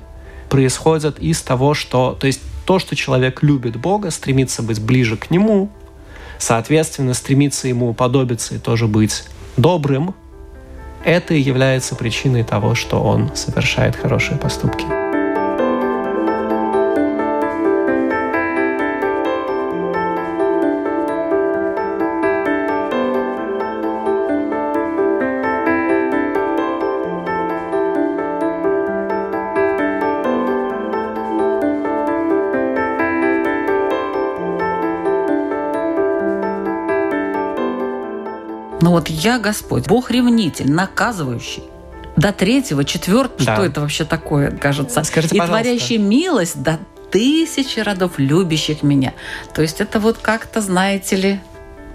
происходят 0.50 1.18
из 1.20 1.40
того, 1.40 1.72
что... 1.72 2.16
То 2.20 2.26
есть 2.26 2.42
то, 2.66 2.78
что 2.78 2.96
человек 2.96 3.42
любит 3.42 3.76
Бога, 3.76 4.10
стремится 4.10 4.62
быть 4.62 4.80
ближе 4.82 5.16
к 5.16 5.30
Нему, 5.30 5.70
соответственно, 6.38 7.14
стремится 7.14 7.68
Ему 7.68 7.88
уподобиться 7.88 8.56
и 8.56 8.58
тоже 8.58 8.88
быть 8.88 9.24
добрым, 9.56 10.14
это 11.04 11.34
и 11.34 11.40
является 11.40 11.94
причиной 11.94 12.42
того, 12.42 12.74
что 12.74 13.00
он 13.00 13.34
совершает 13.36 13.94
хорошие 13.94 14.36
поступки. 14.36 14.95
Я 39.26 39.38
Господь, 39.40 39.86
Бог 39.88 40.10
ревнитель, 40.12 40.70
наказывающий. 40.70 41.64
До 42.16 42.32
третьего, 42.32 42.84
четвертого, 42.84 43.44
Да. 43.44 43.54
что 43.56 43.64
это 43.64 43.80
вообще 43.80 44.04
такое, 44.04 44.50
кажется? 44.52 45.02
Скажите, 45.02 45.34
и 45.36 45.38
пожалуйста. 45.40 45.64
творящий 45.64 45.98
милость 45.98 46.62
до 46.62 46.78
тысячи 47.10 47.80
родов 47.80 48.12
любящих 48.18 48.82
меня. 48.84 49.12
То 49.52 49.62
есть 49.62 49.80
это 49.80 49.98
вот 50.00 50.18
как-то, 50.18 50.60
знаете 50.60 51.16
ли, 51.16 51.40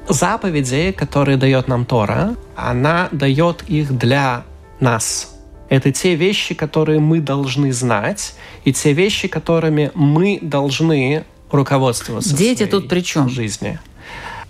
Заповеди, 0.09 0.91
которые 0.91 1.37
дает 1.37 1.67
нам 1.67 1.85
Тора, 1.85 2.35
она 2.55 3.07
дает 3.11 3.63
их 3.67 3.97
для 3.97 4.43
нас. 4.79 5.33
Это 5.69 5.91
те 5.91 6.15
вещи, 6.15 6.53
которые 6.53 6.99
мы 6.99 7.21
должны 7.21 7.71
знать, 7.71 8.33
и 8.65 8.73
те 8.73 8.91
вещи, 8.93 9.27
которыми 9.29 9.91
мы 9.93 10.39
должны 10.41 11.23
руководствоваться. 11.51 12.33
в 12.35 12.37
Дети 12.37 12.57
своей 12.57 12.71
тут 12.71 12.89
при 12.89 13.01
чем? 13.01 13.29
жизни. 13.29 13.79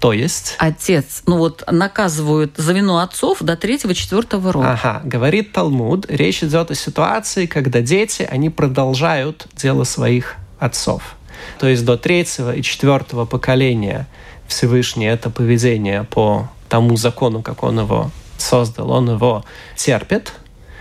То 0.02 0.14
есть, 0.14 0.56
отец, 0.58 1.22
ну 1.28 1.38
вот 1.38 1.64
наказывают 1.70 2.58
за 2.58 2.74
вину 2.74 2.98
отцов 2.98 3.38
до 3.42 3.56
третьего, 3.56 3.94
четвертого 3.94 4.52
рода. 4.52 4.72
ага, 4.72 5.02
говорит 5.04 5.54
Талмуд, 5.54 6.10
речь 6.10 6.44
идет 6.44 6.72
о 6.72 6.76
ситуации, 6.76 7.46
когда 7.46 7.82
дети, 7.82 8.28
они 8.30 8.50
продолжают 8.50 9.46
дело 9.54 9.84
своих 9.84 10.38
отцов. 10.58 11.16
То 11.60 11.68
есть 11.68 11.86
до 11.86 11.98
третьего 11.98 12.52
и 12.52 12.64
четвертого 12.64 13.26
поколения 13.26 14.08
Всевышний 14.48 15.06
это 15.06 15.30
поведение 15.30 16.04
по 16.04 16.50
тому 16.68 16.98
закону, 16.98 17.44
как 17.44 17.62
он 17.62 17.82
его 17.82 18.10
создал, 18.40 18.90
он 18.90 19.08
его 19.08 19.46
терпит. 19.76 20.34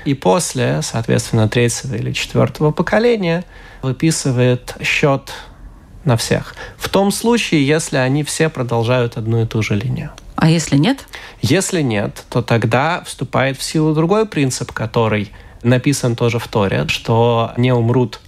И 0.06 0.14
после, 0.14 0.80
соответственно, 0.80 1.46
третьего 1.46 1.94
или 1.94 2.12
четвертого 2.12 2.70
поколения 2.70 3.44
выписывает 3.82 4.76
счет 4.82 5.30
на 6.04 6.16
всех. 6.16 6.54
В 6.76 6.88
том 6.88 7.10
случае, 7.10 7.66
если 7.66 7.96
они 7.96 8.22
все 8.24 8.48
продолжают 8.48 9.16
одну 9.16 9.42
и 9.42 9.46
ту 9.46 9.62
же 9.62 9.74
линию. 9.74 10.10
А 10.36 10.48
если 10.48 10.76
нет? 10.76 11.06
Если 11.42 11.82
нет, 11.82 12.24
то 12.30 12.40
тогда 12.40 13.02
вступает 13.04 13.58
в 13.58 13.62
силу 13.62 13.94
другой 13.94 14.26
принцип, 14.26 14.72
который 14.72 15.32
написан 15.62 16.16
тоже 16.16 16.38
в 16.38 16.48
Торе, 16.48 16.88
что 16.88 17.52
не 17.56 17.72
умрут 17.72 18.20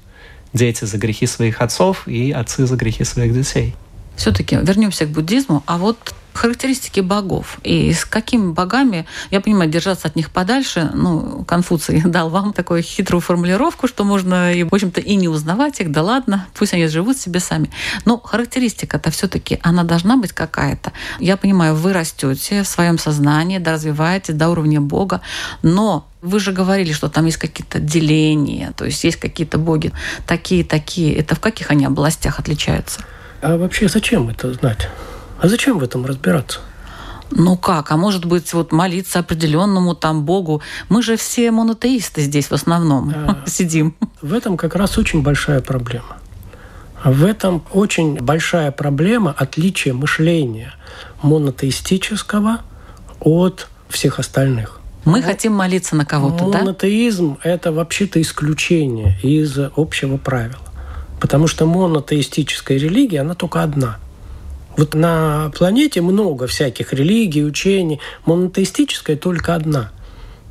дети 0.53 0.85
за 0.85 0.99
грехи 0.99 1.27
своих 1.27 1.63
отцов 1.63 2.07
и 2.07 2.31
отцы 2.31 2.67
за 2.67 2.77
грехи 2.77 3.05
своих 3.05 3.33
детей. 3.33 3.75
Все-таки 4.17 4.57
вернемся 4.57 5.07
к 5.07 5.09
буддизму. 5.09 5.63
А 5.67 5.79
вот 5.79 6.15
характеристики 6.35 7.01
богов. 7.01 7.59
И 7.63 7.93
с 7.93 8.05
какими 8.05 8.53
богами, 8.53 9.07
я 9.31 9.41
понимаю, 9.41 9.71
держаться 9.71 10.09
от 10.09 10.17
них 10.17 10.31
подальше. 10.31 10.91
Ну, 10.95 11.45
Конфуций 11.45 12.03
дал 12.05 12.31
вам 12.31 12.53
такую 12.53 12.83
хитрую 12.83 13.21
формулировку, 13.21 13.89
что 13.89 14.05
можно, 14.05 14.53
и, 14.53 14.65
в 14.65 14.73
общем-то, 14.73 15.01
и 15.01 15.17
не 15.17 15.29
узнавать 15.29 15.81
их, 15.81 15.91
да 15.91 16.03
ладно, 16.03 16.47
пусть 16.55 16.75
они 16.75 16.87
живут 16.87 17.17
себе 17.17 17.41
сами. 17.41 17.71
Но 18.05 18.19
характеристика-то 18.19 19.11
все-таки, 19.11 19.59
она 19.63 19.85
должна 19.85 20.17
быть 20.17 20.33
какая-то. 20.33 20.93
Я 21.19 21.37
понимаю, 21.37 21.75
вы 21.75 21.93
растете 21.93 22.63
в 22.63 22.67
своем 22.67 22.99
сознании, 22.99 23.59
да, 23.59 23.73
развиваетесь 23.73 24.35
до 24.35 24.49
уровня 24.49 24.81
Бога, 24.81 25.21
но 25.63 26.07
вы 26.23 26.39
же 26.39 26.53
говорили, 26.53 26.93
что 26.93 27.09
там 27.09 27.27
есть 27.27 27.39
какие-то 27.39 27.81
деления, 27.81 28.73
то 28.77 28.85
есть 28.85 29.03
есть 29.05 29.17
какие-то 29.17 29.59
боги 29.59 29.93
такие-такие. 30.27 31.15
Это 31.15 31.35
в 31.35 31.41
каких 31.41 31.71
они 31.71 31.85
областях 31.85 32.39
отличаются? 32.39 33.01
А 33.43 33.57
вообще 33.57 33.89
зачем 33.89 34.29
это 34.29 34.53
знать? 34.55 34.89
А 35.43 35.49
зачем 35.49 35.81
в 35.81 35.83
этом 35.83 36.07
разбираться? 36.07 36.61
Ну 37.33 37.57
как? 37.57 37.91
А 37.91 37.97
может 37.97 38.25
быть, 38.25 38.53
вот 38.53 38.71
молиться 38.71 39.19
определенному 39.19 39.97
там 39.97 40.25
Богу? 40.25 40.63
Мы 40.89 41.03
же 41.03 41.17
все 41.17 41.51
монотеисты 41.51 42.21
здесь 42.21 42.47
в 42.47 42.53
основном 42.53 43.13
А. 43.13 43.43
сидим. 43.47 43.97
В 44.21 44.35
этом 44.35 44.57
как 44.57 44.77
раз 44.77 44.99
очень 44.99 45.23
большая 45.23 45.61
проблема. 45.61 46.19
В 47.05 47.25
этом 47.25 47.65
очень 47.73 48.21
большая 48.21 48.71
проблема 48.71 49.35
отличия 49.37 49.93
мышления 49.93 50.75
монотеистического 51.23 52.61
от 53.19 53.67
всех 53.89 54.21
остальных. 54.21 54.79
Мы 55.05 55.23
хотим 55.23 55.55
молиться 55.55 55.97
на 55.97 56.05
кого-то, 56.05 56.51
да? 56.51 56.61
Монотеизм– 56.61 57.39
это 57.43 57.73
вообще-то 57.73 58.23
исключение 58.23 59.19
из 59.25 59.59
общего 59.75 60.19
правила. 60.19 60.61
Потому 61.21 61.49
что 61.49 61.67
монотеистическая 61.67 62.79
религия, 62.79 63.23
она 63.23 63.35
только 63.35 63.65
одна. 63.65 63.99
Вот 64.77 64.95
на 64.95 65.51
планете 65.57 66.01
много 66.01 66.47
всяких 66.47 66.93
религий, 66.93 67.45
учений. 67.45 68.01
Монотеистическая 68.25 69.17
только 69.17 69.55
одна. 69.55 69.93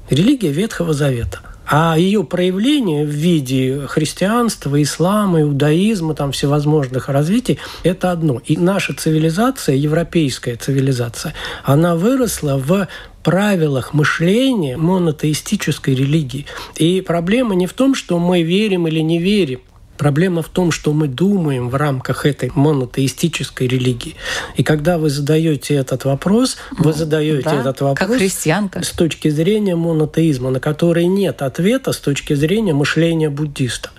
Религия 0.09 0.51
Ветхого 0.51 0.93
Завета. 0.93 1.39
А 1.73 1.95
ее 1.97 2.25
проявление 2.25 3.05
в 3.05 3.09
виде 3.09 3.87
христианства, 3.87 4.81
ислама, 4.81 5.41
иудаизма, 5.41 6.13
там 6.15 6.33
всевозможных 6.33 7.07
развитий– 7.07 7.59
это 7.83 8.11
одно. 8.11 8.41
И 8.45 8.57
наша 8.57 8.93
цивилизация, 8.93 9.75
европейская 9.75 10.57
цивилизация, 10.57 11.33
она 11.63 11.95
выросла 11.95 12.57
в 12.57 12.89
правилах 13.23 13.93
мышления 13.93 14.75
монотеистической 14.75 15.95
религии. 15.95 16.45
И 16.75 16.99
проблема 16.99 17.55
не 17.55 17.67
в 17.67 17.73
том, 17.73 17.95
что 17.95 18.19
мы 18.19 18.41
верим 18.41 18.87
или 18.87 18.99
не 18.99 19.19
верим. 19.19 19.61
Проблема 20.01 20.41
в 20.41 20.49
том, 20.49 20.71
что 20.71 20.93
мы 20.93 21.07
думаем 21.07 21.69
в 21.69 21.75
рамках 21.75 22.25
этой 22.25 22.51
монотеистической 22.55 23.67
религии. 23.67 24.15
И 24.55 24.63
когда 24.63 24.97
вы 24.97 25.11
задаете 25.11 25.75
этот 25.75 26.05
вопрос, 26.05 26.57
вы 26.71 26.91
задаете 26.91 27.43
да, 27.43 27.61
этот 27.61 27.81
вопрос 27.81 28.09
как 28.09 28.17
христианка. 28.17 28.83
с 28.83 28.89
точки 28.89 29.29
зрения 29.29 29.75
монотеизма, 29.75 30.49
на 30.49 30.59
который 30.59 31.05
нет 31.05 31.43
ответа 31.43 31.91
с 31.91 31.99
точки 31.99 32.33
зрения 32.33 32.73
мышления 32.73 33.29
буддиста. 33.29 33.91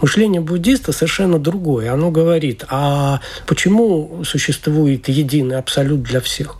Мышление 0.00 0.40
буддиста 0.40 0.92
совершенно 0.92 1.38
другое. 1.38 1.92
Оно 1.92 2.10
говорит, 2.10 2.64
а 2.70 3.20
почему 3.46 4.22
существует 4.24 5.06
единый 5.10 5.58
абсолют 5.58 6.02
для 6.02 6.22
всех? 6.22 6.56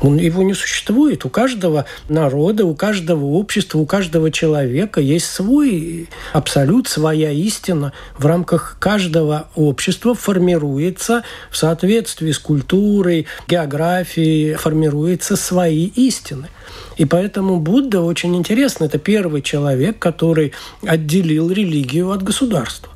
Он, 0.00 0.16
его 0.16 0.42
не 0.42 0.54
существует. 0.54 1.24
У 1.24 1.28
каждого 1.28 1.84
народа, 2.08 2.64
у 2.64 2.74
каждого 2.74 3.24
общества, 3.24 3.78
у 3.78 3.86
каждого 3.86 4.30
человека 4.30 5.00
есть 5.00 5.26
свой 5.26 6.08
абсолют, 6.32 6.86
своя 6.88 7.30
истина. 7.30 7.92
В 8.16 8.26
рамках 8.26 8.76
каждого 8.78 9.48
общества 9.56 10.14
формируется 10.14 11.24
в 11.50 11.56
соответствии 11.56 12.30
с 12.30 12.38
культурой, 12.38 13.26
географией, 13.48 14.54
формируются 14.54 15.36
свои 15.36 15.86
истины. 15.86 16.48
И 16.96 17.04
поэтому 17.04 17.58
Будда 17.58 18.00
очень 18.00 18.36
интересно. 18.36 18.84
Это 18.84 18.98
первый 18.98 19.42
человек, 19.42 19.98
который 19.98 20.52
отделил 20.86 21.50
религию 21.50 22.10
от 22.10 22.22
государства. 22.22 22.92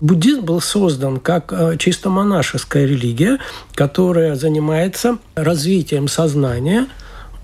Буддизм 0.00 0.42
был 0.42 0.60
создан 0.60 1.18
как 1.18 1.52
э, 1.52 1.76
чисто 1.78 2.10
монашеская 2.10 2.84
религия, 2.84 3.38
которая 3.74 4.34
занимается 4.34 5.18
развитием 5.34 6.06
сознания 6.08 6.86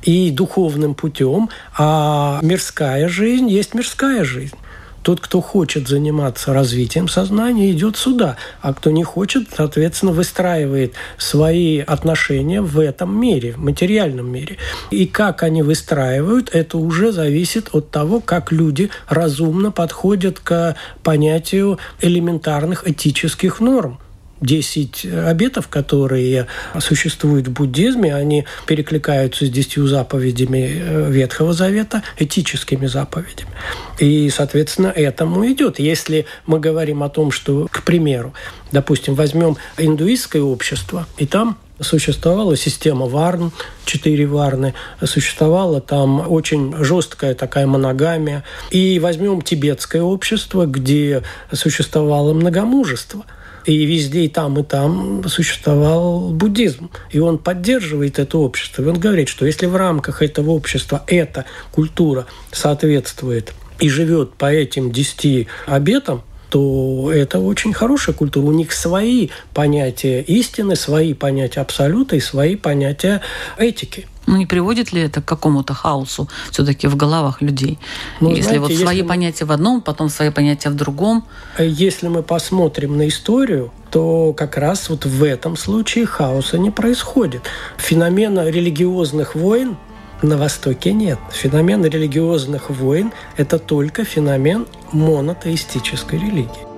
и 0.02 0.30
духовным 0.30 0.94
путем, 0.94 1.48
а 1.78 2.40
мирская 2.42 3.08
жизнь 3.08 3.48
есть 3.48 3.74
мирская 3.74 4.24
жизнь. 4.24 4.56
Тот, 5.02 5.20
кто 5.20 5.40
хочет 5.40 5.88
заниматься 5.88 6.52
развитием 6.52 7.08
сознания, 7.08 7.72
идет 7.72 7.96
сюда, 7.96 8.36
а 8.60 8.72
кто 8.72 8.90
не 8.90 9.02
хочет, 9.02 9.48
соответственно, 9.54 10.12
выстраивает 10.12 10.94
свои 11.18 11.80
отношения 11.80 12.60
в 12.60 12.78
этом 12.78 13.18
мире, 13.20 13.52
в 13.52 13.58
материальном 13.58 14.30
мире. 14.30 14.58
И 14.90 15.06
как 15.06 15.42
они 15.42 15.62
выстраивают, 15.62 16.50
это 16.52 16.78
уже 16.78 17.12
зависит 17.12 17.70
от 17.72 17.90
того, 17.90 18.20
как 18.20 18.52
люди 18.52 18.90
разумно 19.08 19.72
подходят 19.72 20.38
к 20.38 20.76
понятию 21.02 21.78
элементарных 22.00 22.88
этических 22.88 23.60
норм. 23.60 23.98
Десять 24.42 25.04
обетов, 25.04 25.68
которые 25.68 26.48
существуют 26.80 27.46
в 27.46 27.52
буддизме, 27.52 28.14
они 28.14 28.44
перекликаются 28.66 29.46
с 29.46 29.50
десятью 29.50 29.86
заповедями 29.86 31.10
Ветхого 31.10 31.52
Завета, 31.52 32.02
этическими 32.18 32.86
заповедями. 32.86 33.50
И, 33.98 34.28
соответственно, 34.30 34.88
этому 34.88 35.46
идет. 35.46 35.78
Если 35.78 36.26
мы 36.44 36.58
говорим 36.58 37.04
о 37.04 37.08
том, 37.08 37.30
что, 37.30 37.68
к 37.70 37.84
примеру, 37.84 38.34
допустим, 38.72 39.14
возьмем 39.14 39.56
индуистское 39.78 40.42
общество, 40.42 41.06
и 41.18 41.26
там 41.26 41.56
существовала 41.80 42.56
система 42.56 43.06
варн, 43.06 43.52
четыре 43.84 44.26
варны, 44.26 44.74
существовала 45.04 45.80
там 45.80 46.30
очень 46.30 46.74
жесткая 46.82 47.34
такая 47.34 47.66
моногамия. 47.66 48.42
И 48.70 48.98
возьмем 48.98 49.40
тибетское 49.40 50.02
общество, 50.02 50.66
где 50.66 51.22
существовало 51.52 52.32
многомужество– 52.32 53.24
и 53.64 53.84
везде, 53.84 54.24
и 54.24 54.28
там, 54.28 54.58
и 54.58 54.62
там 54.62 55.26
существовал 55.28 56.30
буддизм. 56.30 56.90
И 57.10 57.18
он 57.18 57.38
поддерживает 57.38 58.18
это 58.18 58.38
общество. 58.38 58.82
И 58.82 58.86
он 58.86 58.98
говорит, 58.98 59.28
что 59.28 59.46
если 59.46 59.66
в 59.66 59.76
рамках 59.76 60.22
этого 60.22 60.50
общества 60.50 61.04
эта 61.06 61.44
культура 61.70 62.26
соответствует 62.50 63.52
и 63.80 63.88
живет 63.88 64.34
по 64.34 64.52
этим 64.52 64.92
десяти 64.92 65.48
обетам, 65.66 66.22
то 66.50 67.10
это 67.10 67.38
очень 67.38 67.72
хорошая 67.72 68.14
культура. 68.14 68.44
У 68.44 68.52
них 68.52 68.72
свои 68.72 69.30
понятия 69.54 70.20
истины, 70.20 70.76
свои 70.76 71.14
понятия 71.14 71.60
абсолюта 71.60 72.16
и 72.16 72.20
свои 72.20 72.56
понятия 72.56 73.22
этики. 73.56 74.06
Ну, 74.26 74.36
не 74.36 74.46
приводит 74.46 74.92
ли 74.92 75.02
это 75.02 75.20
к 75.20 75.24
какому-то 75.24 75.74
хаосу 75.74 76.28
все-таки 76.50 76.86
в 76.86 76.96
головах 76.96 77.42
людей? 77.42 77.78
Ну, 78.20 78.30
если 78.30 78.42
знаете, 78.42 78.60
вот 78.60 78.70
если 78.70 78.84
свои 78.84 79.02
мы... 79.02 79.08
понятия 79.08 79.44
в 79.44 79.52
одном, 79.52 79.80
потом 79.80 80.08
свои 80.08 80.30
понятия 80.30 80.70
в 80.70 80.74
другом. 80.74 81.24
Если 81.58 82.08
мы 82.08 82.22
посмотрим 82.22 82.96
на 82.96 83.08
историю, 83.08 83.72
то 83.90 84.32
как 84.32 84.56
раз 84.56 84.88
вот 84.88 85.04
в 85.04 85.24
этом 85.24 85.56
случае 85.56 86.06
хаоса 86.06 86.58
не 86.58 86.70
происходит. 86.70 87.42
Феномена 87.78 88.48
религиозных 88.48 89.34
войн 89.34 89.76
на 90.22 90.36
Востоке 90.38 90.92
нет. 90.92 91.18
Феномен 91.32 91.84
религиозных 91.84 92.70
войн– 92.70 93.12
это 93.36 93.58
только 93.58 94.04
феномен 94.04 94.66
монотеистической 94.92 96.18
религии. 96.18 96.71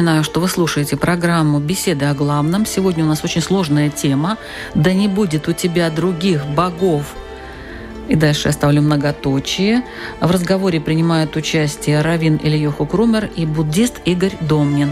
Напоминаю, 0.00 0.24
что 0.24 0.40
вы 0.40 0.48
слушаете 0.48 0.96
программу 0.96 1.58
«Беседы 1.58 2.06
о 2.06 2.14
главном». 2.14 2.64
Сегодня 2.64 3.04
у 3.04 3.06
нас 3.06 3.22
очень 3.22 3.42
сложная 3.42 3.90
тема 3.90 4.38
«Да 4.74 4.94
не 4.94 5.08
будет 5.08 5.46
у 5.46 5.52
тебя 5.52 5.90
других 5.90 6.46
богов». 6.46 7.14
И 8.08 8.14
дальше 8.14 8.48
оставлю 8.48 8.80
многоточие. 8.80 9.84
В 10.20 10.30
разговоре 10.30 10.80
принимают 10.80 11.36
участие 11.36 12.00
Равин 12.00 12.40
Ильюху 12.42 12.86
Крумер 12.86 13.28
и 13.36 13.44
буддист 13.44 14.00
Игорь 14.06 14.32
Домнин. 14.40 14.90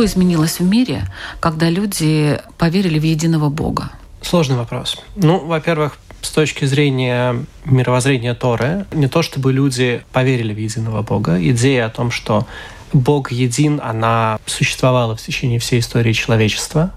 Что 0.00 0.06
изменилось 0.06 0.60
в 0.60 0.62
мире, 0.62 1.04
когда 1.40 1.68
люди 1.68 2.40
поверили 2.56 2.98
в 2.98 3.02
единого 3.02 3.50
Бога? 3.50 3.90
Сложный 4.22 4.56
вопрос. 4.56 4.96
Ну, 5.14 5.44
во-первых, 5.44 5.98
с 6.22 6.30
точки 6.30 6.64
зрения 6.64 7.44
мировоззрения 7.66 8.32
Торы, 8.34 8.86
не 8.92 9.08
то 9.08 9.20
чтобы 9.20 9.52
люди 9.52 10.02
поверили 10.10 10.54
в 10.54 10.56
единого 10.56 11.02
Бога, 11.02 11.36
идея 11.50 11.84
о 11.84 11.90
том, 11.90 12.10
что 12.10 12.46
Бог 12.94 13.30
един, 13.30 13.78
она 13.84 14.38
существовала 14.46 15.16
в 15.16 15.20
течение 15.20 15.58
всей 15.58 15.80
истории 15.80 16.14
человечества. 16.14 16.92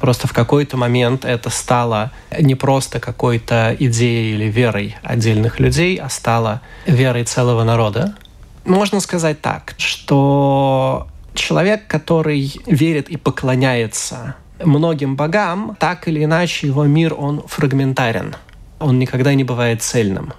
Просто 0.00 0.26
в 0.26 0.32
какой-то 0.32 0.76
момент 0.76 1.24
это 1.24 1.48
стало 1.48 2.10
не 2.36 2.56
просто 2.56 2.98
какой-то 2.98 3.76
идеей 3.78 4.34
или 4.34 4.46
верой 4.46 4.96
отдельных 5.04 5.60
людей, 5.60 5.94
а 5.94 6.08
стало 6.08 6.60
верой 6.86 7.22
целого 7.22 7.62
народа. 7.62 8.16
Можно 8.64 8.98
сказать 8.98 9.40
так, 9.40 9.76
что 9.78 11.06
человек, 11.36 11.86
который 11.86 12.52
верит 12.66 13.08
и 13.08 13.16
поклоняется 13.16 14.36
многим 14.62 15.16
богам, 15.16 15.76
так 15.78 16.08
или 16.08 16.24
иначе 16.24 16.66
его 16.66 16.84
мир, 16.84 17.14
он 17.14 17.42
фрагментарен. 17.46 18.34
Он 18.78 18.98
никогда 18.98 19.34
не 19.34 19.44
бывает 19.44 19.82
цельным. 19.82 20.32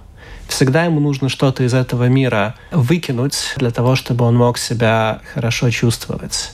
Всегда 0.48 0.86
ему 0.86 1.00
нужно 1.00 1.30
что-то 1.30 1.64
из 1.64 1.74
этого 1.74 2.08
мира 2.08 2.56
выкинуть 2.72 3.54
для 3.58 3.72
того, 3.72 3.96
чтобы 3.96 4.26
он 4.26 4.36
мог 4.36 4.58
себя 4.58 5.22
хорошо 5.34 5.70
чувствовать. 5.70 6.54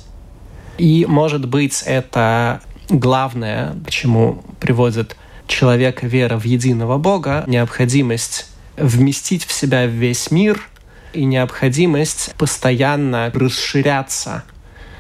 И, 0.77 1.05
может 1.07 1.47
быть, 1.47 1.83
это 1.85 2.61
главное, 2.89 3.75
к 3.85 3.91
чему 3.91 4.43
приводит 4.59 5.15
человека 5.47 6.07
вера 6.07 6.37
в 6.37 6.45
единого 6.45 6.97
Бога, 6.97 7.43
необходимость 7.47 8.47
вместить 8.75 9.45
в 9.45 9.51
себя 9.51 9.85
весь 9.85 10.31
мир– 10.31 10.67
и 11.13 11.25
необходимость 11.25 12.33
постоянно 12.37 13.31
расширяться 13.33 14.43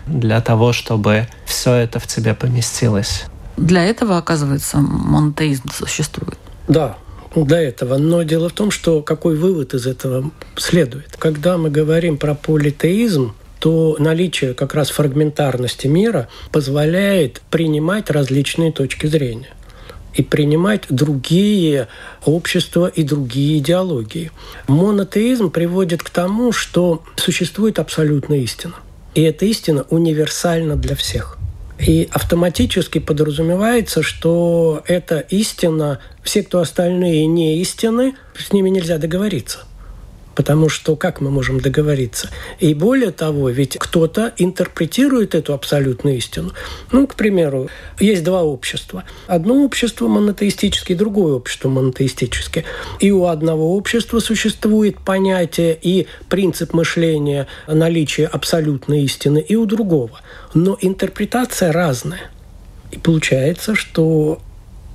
для 0.05 0.41
того, 0.41 0.73
чтобы 0.73 1.27
все 1.45 1.73
это 1.73 1.99
в 1.99 2.07
тебе 2.07 2.33
поместилось. 2.33 3.25
Для 3.57 3.83
этого, 3.83 4.17
оказывается, 4.17 4.77
монотеизм 4.77 5.69
существует. 5.71 6.37
Да, 6.67 6.97
для 7.35 7.61
этого. 7.61 7.97
Но 7.97 8.23
дело 8.23 8.49
в 8.49 8.53
том, 8.53 8.71
что 8.71 9.01
какой 9.01 9.35
вывод 9.35 9.73
из 9.73 9.87
этого 9.87 10.31
следует. 10.55 11.15
Когда 11.17 11.57
мы 11.57 11.69
говорим 11.69 12.17
про 12.17 12.35
политеизм, 12.35 13.33
то 13.59 13.95
наличие 13.99 14.53
как 14.53 14.73
раз 14.73 14.89
фрагментарности 14.89 15.87
мира 15.87 16.27
позволяет 16.51 17.41
принимать 17.49 18.09
различные 18.09 18.71
точки 18.71 19.07
зрения 19.07 19.49
и 20.13 20.21
принимать 20.21 20.83
другие 20.89 21.87
общества 22.25 22.87
и 22.87 23.03
другие 23.03 23.59
идеологии. 23.59 24.31
Монотеизм 24.67 25.49
приводит 25.49 26.03
к 26.03 26.09
тому, 26.09 26.51
что 26.51 27.03
существует 27.15 27.79
абсолютная 27.79 28.39
истина. 28.39 28.75
И 29.15 29.21
эта 29.21 29.45
истина 29.45 29.85
универсальна 29.89 30.75
для 30.75 30.95
всех. 30.95 31.37
И 31.79 32.07
автоматически 32.11 32.99
подразумевается, 32.99 34.03
что 34.03 34.83
эта 34.87 35.19
истина, 35.19 35.99
все, 36.23 36.43
кто 36.43 36.59
остальные 36.59 37.25
не 37.25 37.59
истины, 37.61 38.15
с 38.37 38.53
ними 38.53 38.69
нельзя 38.69 38.97
договориться– 38.97 39.59
Потому 40.35 40.69
что 40.69 40.95
как 40.95 41.21
мы 41.21 41.29
можем 41.29 41.59
договориться? 41.59 42.29
И 42.59 42.73
более 42.73 43.11
того, 43.11 43.49
ведь 43.49 43.77
кто-то 43.77 44.33
интерпретирует 44.37 45.35
эту 45.35 45.53
абсолютную 45.53 46.17
истину. 46.17 46.53
Ну, 46.91 47.07
к 47.07 47.15
примеру, 47.15 47.69
есть 47.99 48.23
два 48.23 48.43
общества. 48.43 49.03
Одно 49.27 49.63
общество 49.63 50.07
монотеистическое, 50.07 50.97
другое 50.97 51.35
общество 51.35 51.69
монотеистическое. 51.69 52.65
И 52.99 53.11
у 53.11 53.25
одного 53.25 53.75
общества 53.75 54.19
существует 54.19 54.97
понятие 54.99 55.77
и 55.79 56.07
принцип 56.29 56.73
мышления 56.73 57.47
наличия 57.67 58.25
абсолютной 58.25 59.03
истины, 59.03 59.39
и 59.39 59.55
у 59.55 59.65
другого. 59.65 60.21
Но 60.53 60.77
интерпретация 60.81 61.71
разная. 61.71 62.31
И 62.91 62.97
получается, 62.97 63.75
что 63.75 64.39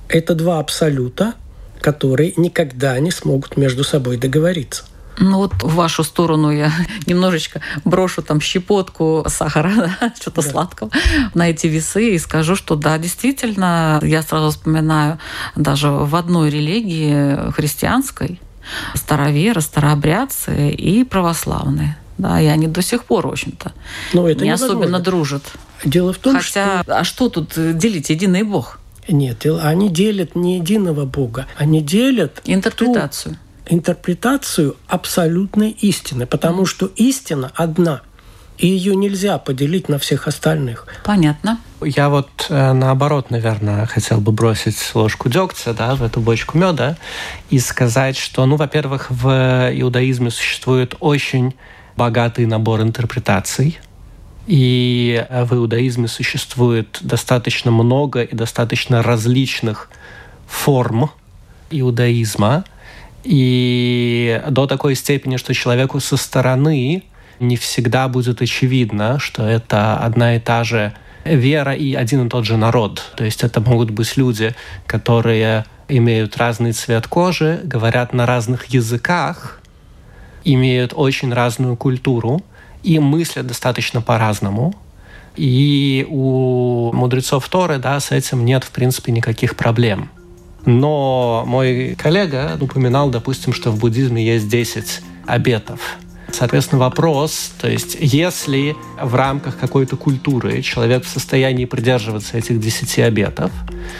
это 0.07 0.35
два 0.35 0.59
абсолюта, 0.59 1.33
которые 1.81 2.33
никогда 2.35 2.99
не 2.99 3.11
смогут 3.11 3.57
между 3.57 3.83
собой 3.83 4.17
договориться. 4.17 4.85
Ну 5.19 5.37
вот 5.37 5.51
в 5.61 5.75
вашу 5.75 6.03
сторону 6.03 6.49
я 6.49 6.71
немножечко 7.05 7.61
брошу 7.83 8.21
там 8.21 8.39
щепотку 8.39 9.25
сахара, 9.27 9.73
да, 10.01 10.13
что-то 10.19 10.41
да. 10.41 10.49
сладкого 10.49 10.91
на 11.33 11.49
эти 11.49 11.67
весы 11.67 12.15
и 12.15 12.19
скажу, 12.19 12.55
что 12.55 12.75
да, 12.75 12.97
действительно, 12.97 13.99
я 14.01 14.21
сразу 14.21 14.51
вспоминаю 14.51 15.19
даже 15.55 15.89
в 15.89 16.15
одной 16.15 16.49
религии 16.49 17.51
христианской 17.51 18.39
староверы, 18.95 19.61
старообрядцы 19.61 20.71
и 20.71 21.03
православные. 21.03 21.97
Да, 22.17 22.39
и 22.39 22.47
они 22.47 22.67
до 22.67 22.81
сих 22.81 23.05
пор, 23.05 23.27
в 23.27 23.31
общем-то, 23.31 23.71
не 24.13 24.19
невозможно. 24.19 24.53
особенно 24.53 24.99
дружат. 24.99 25.43
Дело 25.85 26.11
в 26.11 26.17
том, 26.17 26.35
Хотя, 26.35 26.83
что... 26.83 26.99
а 26.99 27.03
что 27.05 27.29
тут 27.29 27.53
делить? 27.55 28.09
Единый 28.09 28.43
Бог? 28.43 28.79
Нет, 29.07 29.45
они 29.45 29.89
делят 29.89 30.35
не 30.35 30.57
единого 30.57 31.05
Бога, 31.05 31.47
они 31.57 31.81
делят 31.81 32.41
интерпретацию. 32.45 33.35
Ту 33.35 33.39
интерпретацию 33.69 34.75
абсолютной 34.87 35.71
истины, 35.71 36.25
потому 36.25 36.65
что 36.65 36.87
истина 36.95 37.51
одна. 37.55 38.01
И 38.57 38.67
ее 38.67 38.93
нельзя 38.93 39.37
поделить 39.37 39.87
на 39.87 39.99
всех 39.99 40.27
остальных. 40.27 40.85
Понятно. 41.05 41.59
Я 41.81 42.09
вот 42.09 42.47
э, 42.49 42.73
наоборот, 42.73 43.29
наверное, 43.29 43.85
хотел 43.85 44.19
бы 44.19 44.33
бросить 44.33 44.77
ложку 44.93 45.29
дегтя 45.29 45.73
да, 45.73 45.95
в 45.95 46.03
эту 46.03 46.19
бочку 46.19 46.57
меда 46.57 46.97
и 47.49 47.59
сказать, 47.59 48.17
что, 48.17 48.45
ну, 48.45 48.57
во-первых, 48.57 49.09
в 49.09 49.71
иудаизме 49.73 50.29
существует 50.29 50.95
очень 50.99 51.55
богатый 51.95 52.45
набор 52.45 52.81
интерпретаций, 52.81 53.79
и 54.45 55.25
в 55.29 55.53
иудаизме 55.53 56.07
существует 56.07 56.97
достаточно 57.01 57.71
много 57.71 58.23
и 58.23 58.35
достаточно 58.35 59.03
различных 59.03 59.89
форм 60.47 61.11
иудаизма, 61.69 62.65
и 63.23 64.41
до 64.49 64.67
такой 64.67 64.95
степени, 64.95 65.37
что 65.37 65.53
человеку 65.53 65.99
со 65.99 66.17
стороны 66.17 67.03
не 67.39 67.55
всегда 67.55 68.07
будет 68.07 68.41
очевидно, 68.41 69.19
что 69.19 69.43
это 69.43 69.97
одна 69.97 70.35
и 70.35 70.39
та 70.39 70.63
же 70.63 70.93
вера 71.25 71.73
и 71.73 71.93
один 71.93 72.27
и 72.27 72.29
тот 72.29 72.45
же 72.45 72.57
народ. 72.57 73.13
То 73.15 73.25
есть 73.25 73.43
это 73.43 73.61
могут 73.61 73.91
быть 73.91 74.17
люди, 74.17 74.55
которые 74.85 75.65
имеют 75.87 76.37
разный 76.37 76.71
цвет 76.71 77.07
кожи, 77.07 77.61
говорят 77.63 78.13
на 78.13 78.25
разных 78.25 78.65
языках, 78.67 79.61
имеют 80.43 80.93
очень 80.95 81.33
разную 81.33 81.75
культуру 81.75 82.41
и 82.83 82.99
мыслят 82.99 83.47
достаточно 83.47 84.01
по-разному. 84.01 84.73
И 85.35 86.05
у 86.09 86.91
мудрецов 86.93 87.47
Торы 87.49 87.77
да, 87.77 87.99
с 87.99 88.11
этим 88.11 88.45
нет, 88.45 88.63
в 88.63 88.71
принципе, 88.71 89.11
никаких 89.11 89.55
проблем. 89.55 90.09
Но 90.69 91.45
мой 91.47 91.95
коллега 91.97 92.55
упоминал, 92.61 93.09
допустим, 93.09 93.53
что 93.53 93.71
в 93.71 93.79
буддизме 93.79 94.23
есть 94.23 94.47
10 94.47 95.01
обетов. 95.25 95.97
Соответственно, 96.31 96.79
вопрос, 96.79 97.53
то 97.59 97.67
есть 97.67 97.97
если 97.99 98.75
в 99.01 99.15
рамках 99.15 99.57
какой-то 99.57 99.97
культуры 99.97 100.61
человек 100.61 101.05
в 101.05 101.07
состоянии 101.07 101.65
придерживаться 101.65 102.37
этих 102.37 102.59
десяти 102.59 103.01
обетов, 103.01 103.49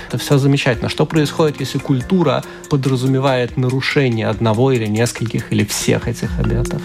это 0.09 0.20
все 0.20 0.38
замечательно. 0.38 0.89
Что 0.89 1.07
происходит, 1.07 1.59
если 1.59 1.80
культура 1.80 2.43
подразумевает 2.70 3.57
нарушение 3.57 4.28
одного 4.28 4.72
или 4.72 4.86
нескольких 4.86 5.51
или 5.51 5.65
всех 5.65 6.07
этих 6.07 6.38
обетов? 6.39 6.84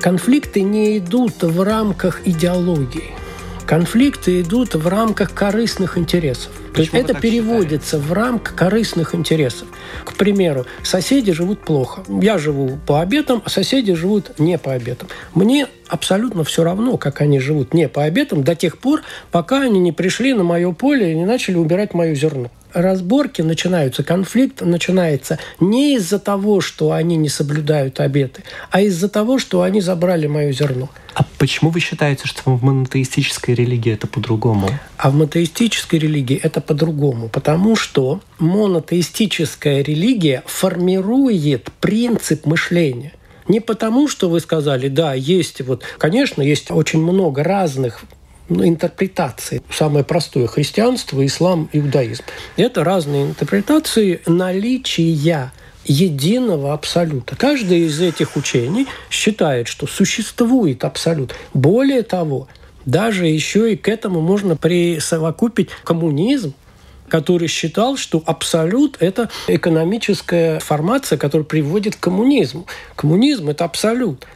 Конфликты 0.00 0.62
не 0.62 0.96
идут 0.96 1.42
в 1.42 1.62
рамках 1.62 2.26
идеологии. 2.26 3.10
Конфликты 3.66 4.40
идут 4.40 4.74
в 4.74 4.88
рамках 4.88 5.34
корыстных 5.34 5.98
интересов. 5.98 6.50
То 6.74 6.80
есть 6.80 6.94
это 6.94 7.12
переводится 7.12 7.98
считаете? 7.98 8.08
в 8.08 8.12
рамк 8.14 8.54
корыстных 8.54 9.14
интересов. 9.14 9.68
К 10.04 10.14
примеру, 10.14 10.64
соседи 10.82 11.32
живут 11.32 11.60
плохо. 11.60 12.02
Я 12.08 12.38
живу 12.38 12.78
по 12.86 13.02
обетам, 13.02 13.42
а 13.44 13.50
соседи 13.50 13.92
живут 13.92 14.38
не 14.38 14.56
по 14.56 14.72
обетам. 14.72 15.08
Мне 15.34 15.66
абсолютно 15.86 16.44
все 16.44 16.64
равно, 16.64 16.96
как 16.96 17.20
они 17.20 17.38
живут 17.38 17.74
не 17.74 17.86
по 17.86 18.02
обетам, 18.02 18.42
до 18.42 18.54
тех 18.54 18.78
пор, 18.78 19.02
пока 19.30 19.60
они 19.60 19.80
не 19.80 19.92
пришли 19.92 20.32
на 20.32 20.44
мое 20.44 20.72
поле 20.72 21.12
и 21.12 21.14
не 21.14 21.26
начали 21.26 21.56
убирать 21.56 21.92
мое 21.92 22.14
зерно 22.14 22.50
разборки 22.72 23.42
начинаются, 23.42 24.02
конфликт 24.02 24.62
начинается 24.62 25.38
не 25.58 25.96
из-за 25.96 26.18
того, 26.18 26.60
что 26.60 26.92
они 26.92 27.16
не 27.16 27.28
соблюдают 27.28 28.00
обеты, 28.00 28.44
а 28.70 28.80
из-за 28.80 29.08
того, 29.08 29.38
что 29.38 29.62
они 29.62 29.80
забрали 29.80 30.26
мое 30.26 30.52
зерно. 30.52 30.88
А 31.14 31.24
почему 31.38 31.70
вы 31.70 31.80
считаете, 31.80 32.26
что 32.26 32.42
в 32.44 32.62
монотеистической 32.62 33.54
религии 33.54 33.92
это 33.92 34.06
по-другому? 34.06 34.68
А 34.96 35.10
в 35.10 35.14
монотеистической 35.14 35.98
религии 35.98 36.40
это 36.40 36.60
по-другому, 36.60 37.28
потому 37.28 37.76
что 37.76 38.20
монотеистическая 38.38 39.82
религия 39.82 40.42
формирует 40.46 41.70
принцип 41.80 42.46
мышления. 42.46 43.12
Не 43.48 43.58
потому, 43.60 44.06
что 44.06 44.30
вы 44.30 44.38
сказали, 44.38 44.88
да, 44.88 45.12
есть 45.14 45.60
вот, 45.62 45.82
конечно, 45.98 46.40
есть 46.40 46.70
очень 46.70 47.02
много 47.02 47.42
разных 47.42 48.02
ну, 48.50 48.66
интерпретации. 48.66 49.62
Самое 49.72 50.04
простое– 50.04 50.46
христианство, 50.48 51.24
ислам, 51.24 51.70
иудаизм. 51.72 52.24
Это 52.56 52.84
разные 52.84 53.24
интерпретации 53.24 54.20
наличия 54.26 55.52
единого 55.84 56.74
абсолюта. 56.74 57.36
Каждое 57.36 57.78
из 57.78 58.00
этих 58.00 58.36
учений 58.36 58.86
считает, 59.08 59.68
что 59.68 59.86
существует 59.86 60.84
абсолют. 60.84 61.34
Более 61.54 62.02
того, 62.02 62.48
даже 62.84 63.26
еще 63.26 63.72
и 63.72 63.76
к 63.76 63.88
этому 63.88 64.20
можно 64.20 64.56
присовокупить 64.56 65.70
коммунизм, 65.84 66.54
который 67.08 67.48
считал, 67.48 67.96
что 67.96 68.22
абсолют– 68.26 68.96
это 69.00 69.30
экономическая 69.48 70.60
формация, 70.60 71.18
которая 71.18 71.44
приводит 71.44 71.96
к 71.96 72.00
коммунизму. 72.00 72.66
Коммунизм– 72.96 73.48
это 73.50 73.64
абсолют. 73.64 74.26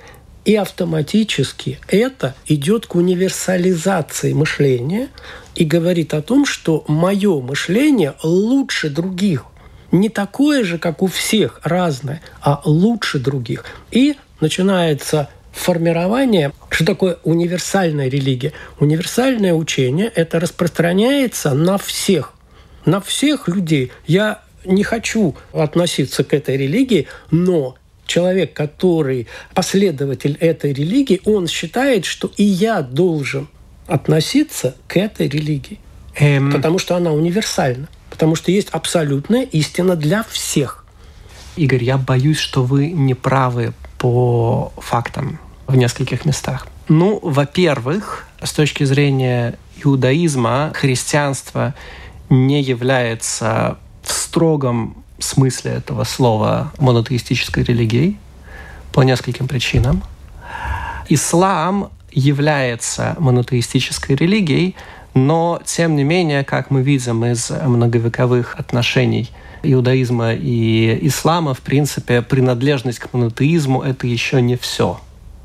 И 0.45 0.57
автоматически 0.57 1.79
это 1.89 2.35
идет 2.47 2.87
к 2.87 2.97
универсализации 2.97 4.35
мышления 4.35 5.09
и 5.55 5.65
говорит 5.65 6.13
о 6.13 6.21
том, 6.21 6.45
что 6.45 6.85
мое 6.87 7.41
мышление 7.41 8.15
лучше 8.23 8.91
других. 8.91 9.47
Не 9.91 10.11
такое 10.11 10.65
же, 10.65 10.79
как 10.79 11.03
у 11.03 11.07
всех, 11.07 11.61
разное, 11.63 12.21
а 12.41 12.61
лучше 12.65 13.19
других. 13.19 13.65
И 13.91 14.17
начинается 14.41 15.31
формирование, 15.53 16.53
что 16.69 16.85
такое 16.85 17.19
универсальная 17.23 18.09
религия. 18.09 18.53
Универсальное 18.81 19.55
учение– 19.55 20.11
это 20.15 20.41
распространяется 20.41 21.55
на 21.55 21.79
всех, 21.79 22.35
на 22.85 23.01
всех 23.01 23.49
людей. 23.49 23.93
Я 24.07 24.43
не 24.65 24.83
хочу 24.83 25.37
относиться 25.53 26.25
к 26.25 26.35
этой 26.35 26.57
религии, 26.57 27.07
но 27.31 27.77
человек, 28.07 28.53
который 28.53 29.27
последователь 29.55 30.37
этой 30.41 30.73
религии, 30.73 31.21
он 31.25 31.49
считает, 31.49 32.05
что 32.05 32.31
и 32.37 32.45
я 32.45 32.83
должен 32.83 33.49
относиться 33.87 34.75
к 34.89 34.97
этой 34.97 35.29
религии. 35.29 35.79
Эм... 36.17 36.53
Потому 36.53 36.79
что 36.79 36.97
она 36.97 37.13
универсальна. 37.13 37.89
Потому 38.11 38.37
что 38.37 38.53
есть 38.53 38.69
абсолютная 38.71 39.43
истина 39.43 39.97
для 39.97 40.23
всех. 40.23 40.85
Игорь, 41.57 41.85
я 41.85 41.99
боюсь, 41.99 42.39
что 42.39 42.65
вы 42.65 42.91
не 42.91 43.15
правы 43.15 43.73
по 43.99 44.73
фактам 44.77 45.41
в 45.67 45.77
нескольких 45.77 46.25
местах. 46.25 46.67
Ну, 46.89 47.19
во-первых, 47.23 48.27
с 48.43 48.53
точки 48.53 48.85
зрения 48.85 49.59
иудаизма, 49.83 50.73
христианство 50.75 51.75
не 52.29 52.63
является 52.63 53.79
в 54.03 54.13
строгом 54.13 55.04
смысле 55.19 55.73
этого 55.73 56.05
слова 56.05 56.73
монотеистической 56.79 57.63
религией 57.65 58.19
по 58.93 59.03
нескольким 59.03 59.49
причинам. 59.49 60.03
Ислам 61.09 61.91
является 62.11 63.17
монотеистической 63.19 64.17
религией, 64.17 64.77
но, 65.15 65.61
тем 65.65 65.97
не 65.97 66.05
менее, 66.05 66.45
как 66.45 66.71
мы 66.71 66.83
видим 66.83 67.25
из 67.25 67.51
многовековых 67.51 68.57
отношений 68.59 69.31
иудаизма 69.63 70.35
и 70.35 70.99
ислама, 71.03 71.55
в 71.55 71.61
принципе, 71.61 72.23
принадлежность 72.23 72.99
к 72.99 73.13
монотеизму– 73.13 73.83
это 73.85 74.07
еще 74.07 74.43
не 74.43 74.57
все. 74.57 75.01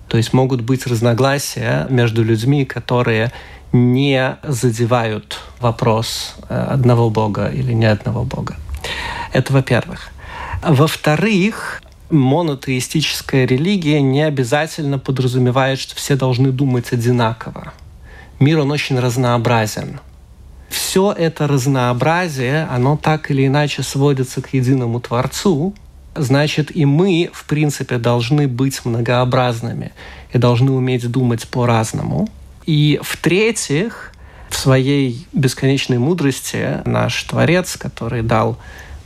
То 0.07 0.17
есть 0.17 0.33
могут 0.33 0.61
быть 0.61 0.87
разногласия 0.87 1.87
между 1.89 2.23
людьми, 2.23 2.65
которые 2.65 3.31
не 3.71 4.37
задевают 4.43 5.39
вопрос 5.59 6.35
э, 6.49 6.55
одного 6.55 7.09
Бога 7.09 7.47
или 7.47 7.73
не 7.73 7.85
одного 7.85 8.23
Бога. 8.23 8.55
Это 9.33 9.53
во-первых. 9.53 10.09
Во-вторых, 10.61 11.81
монотеистическая 12.09 13.45
религия 13.45 14.01
не 14.01 14.23
обязательно 14.23 14.99
подразумевает, 14.99 15.79
что 15.79 15.95
все 15.95 16.15
должны 16.15 16.51
думать 16.51 16.91
одинаково. 16.91 17.73
Мир, 18.39 18.59
он 18.59 18.71
очень 18.71 18.99
разнообразен. 18.99 19.99
Все 20.69 21.11
это 21.11 21.47
разнообразие, 21.47 22.67
оно 22.71 22.95
так 22.95 23.31
или 23.31 23.47
иначе 23.47 23.83
сводится 23.83 24.41
к 24.41 24.53
единому 24.53 24.99
Творцу, 24.99 25.73
значит, 26.15 26.75
и 26.75 26.85
мы, 26.85 27.29
в 27.33 27.45
принципе, 27.45 27.97
должны 27.97 28.47
быть 28.47 28.85
многообразными 28.85 29.91
и 30.31 30.37
должны 30.37 30.71
уметь 30.71 31.09
думать 31.09 31.47
по-разному. 31.47 32.29
И 32.65 32.99
в-третьих, 33.01 34.08
в 34.49 34.55
своей 34.55 35.27
бесконечной 35.31 35.99
мудрости 35.99 36.81
наш 36.85 37.23
Творец, 37.23 37.77
который 37.77 38.21
дал 38.21 38.57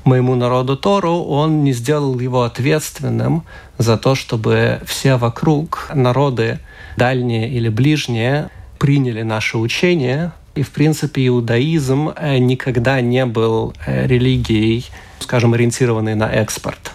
моему 0.04 0.36
народу 0.36 0.76
Тору, 0.76 1.24
он 1.24 1.64
не 1.64 1.74
сделал 1.74 2.20
его 2.20 2.44
ответственным 2.44 3.44
за 3.78 3.98
то, 3.98 4.16
чтобы 4.16 4.82
все 4.86 5.16
вокруг, 5.18 5.90
народы 5.94 6.60
дальние 6.98 7.50
или 7.50 7.70
ближние, 7.70 8.50
приняли 8.80 9.22
наше 9.22 9.58
учение. 9.58 10.32
И, 10.56 10.62
в 10.62 10.72
принципе, 10.72 11.28
иудаизм 11.28 12.10
э, 12.16 12.38
никогда 12.38 13.02
не 13.02 13.26
был 13.26 13.74
э, 13.86 14.06
религией, 14.06 14.86
скажем, 15.20 15.54
ориентированной 15.54 16.16
на 16.16 16.30
экспорт. 16.32 16.92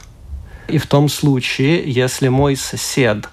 И 0.69 0.79
в 0.79 0.87
том 0.87 1.09
случае, 1.09 1.91
если 1.91 2.29
мой 2.29 2.57
сосед 2.57 3.29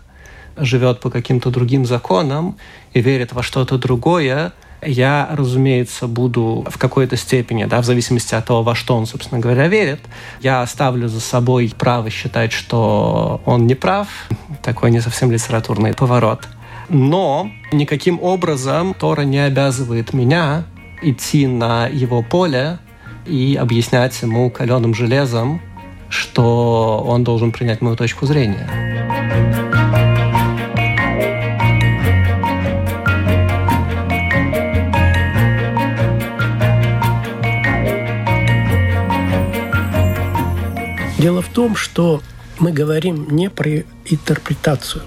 живет 0.58 1.02
по 1.02 1.10
каким-то 1.10 1.52
другим 1.52 1.86
законам 1.86 2.58
и 2.94 3.02
верит 3.02 3.34
во 3.34 3.44
что-то 3.44 3.78
другое, 3.78 4.54
я, 4.86 5.30
разумеется, 5.32 6.08
буду 6.08 6.66
в 6.70 6.78
какой-то 6.78 7.18
степени, 7.18 7.66
да, 7.66 7.82
в 7.82 7.86
зависимости 7.86 8.36
от 8.36 8.46
того, 8.46 8.64
во 8.64 8.76
что 8.76 8.96
он, 8.96 9.06
собственно 9.06 9.40
говоря, 9.40 9.68
верит, 9.68 10.00
я 10.42 10.62
оставлю 10.62 11.08
за 11.08 11.20
собой 11.20 11.74
право 11.78 12.10
считать, 12.10 12.52
что 12.52 13.42
он 13.46 13.68
не 13.68 13.76
прав. 13.76 14.08
Такой 14.64 14.92
не 14.92 15.02
совсем 15.02 15.32
литературный 15.32 15.94
поворот. 15.94 16.48
Но 16.90 17.50
никаким 17.72 18.20
образом 18.22 18.94
Тора 18.94 19.22
не 19.22 19.40
обязывает 19.40 20.14
меня 20.14 20.66
идти 21.02 21.48
на 21.48 21.88
его 21.88 22.22
поле 22.22 22.80
и 23.26 23.58
объяснять 23.60 24.20
ему 24.22 24.50
каленым 24.50 24.94
железом, 24.94 25.62
что 26.10 27.04
он 27.06 27.24
должен 27.24 27.52
принять 27.52 27.82
мою 27.82 27.96
точку 27.96 28.26
зрения. 28.26 30.05
Дело 41.26 41.42
в 41.42 41.50
том, 41.50 41.76
что 41.76 42.22
мы 42.60 42.72
говорим 42.72 43.36
не 43.36 43.50
про 43.50 43.84
интерпретацию. 44.06 45.02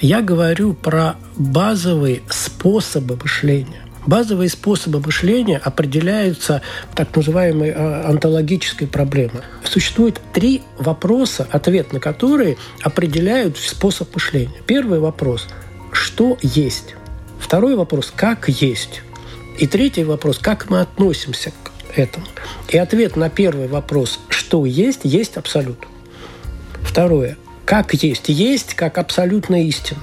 Я 0.00 0.22
говорю 0.22 0.74
про 0.74 1.16
базовые 1.36 2.22
способы 2.30 3.16
мышления. 3.20 3.82
Базовые 4.06 4.48
способы 4.48 5.00
мышления 5.00 5.58
определяются 5.58 6.62
так 6.94 7.16
называемой 7.16 7.72
а, 7.74 8.08
онтологической 8.08 8.86
проблемой. 8.86 9.42
Существует 9.64 10.20
три 10.32 10.62
вопроса, 10.78 11.48
ответ 11.50 11.92
на 11.92 11.98
которые 11.98 12.58
определяют 12.84 13.58
способ 13.58 14.14
мышления. 14.14 14.62
Первый 14.68 15.00
вопрос– 15.00 15.48
что 15.92 16.38
есть? 16.42 16.94
Второй 17.40 17.74
вопрос– 17.74 18.12
как 18.16 18.48
есть? 18.48 19.02
И 19.58 19.66
третий 19.66 20.04
вопрос– 20.04 20.38
как 20.40 20.70
мы 20.70 20.80
относимся 20.80 21.50
к 21.50 21.72
этому? 21.98 22.26
И 22.68 22.78
ответ 22.78 23.16
на 23.16 23.30
первый 23.30 23.68
вопрос 23.68 24.20
«что 24.28 24.64
есть?» 24.66 25.00
есть 25.04 25.36
абсолют. 25.36 25.86
Второе– 26.82 27.36
как 27.66 27.94
есть? 27.94 28.28
Есть 28.28 28.74
как 28.74 28.96
абсолютная 28.96 29.62
истина. 29.64 30.02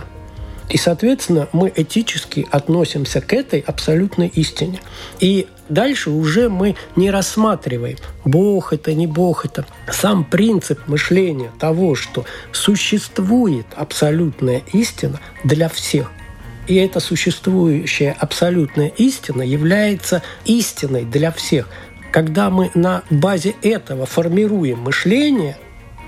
И, 0.70 0.78
соответственно, 0.78 1.48
мы 1.54 1.72
этически 1.74 2.46
относимся 2.52 3.22
к 3.22 3.32
этой 3.32 3.62
абсолютной 3.62 4.28
истине. 4.28 4.82
И 5.22 5.48
дальше 5.70 6.10
уже 6.10 6.50
мы 6.50 6.76
не 6.98 7.10
рассматриваем, 7.10 7.98
Бог 8.26 8.74
это, 8.74 8.94
не 8.94 9.08
Бог 9.08 9.46
это. 9.46 9.66
Сам 9.90 10.26
принцип 10.26 10.88
мышления 10.88 11.52
того, 11.58 11.96
что 11.96 12.26
существует 12.52 13.68
абсолютная 13.76 14.62
истина 14.74 15.22
для 15.46 15.70
всех– 15.70 16.12
и 16.68 16.76
эта 16.76 17.00
существующая 17.00 18.16
абсолютная 18.18 18.88
истина 18.98 19.42
является 19.42 20.22
истиной 20.46 21.04
для 21.06 21.32
всех. 21.32 21.70
Когда 22.12 22.50
мы 22.50 22.72
на 22.74 23.04
базе 23.10 23.56
этого 23.62 24.06
формируем 24.06 24.80
мышление, 24.80 25.58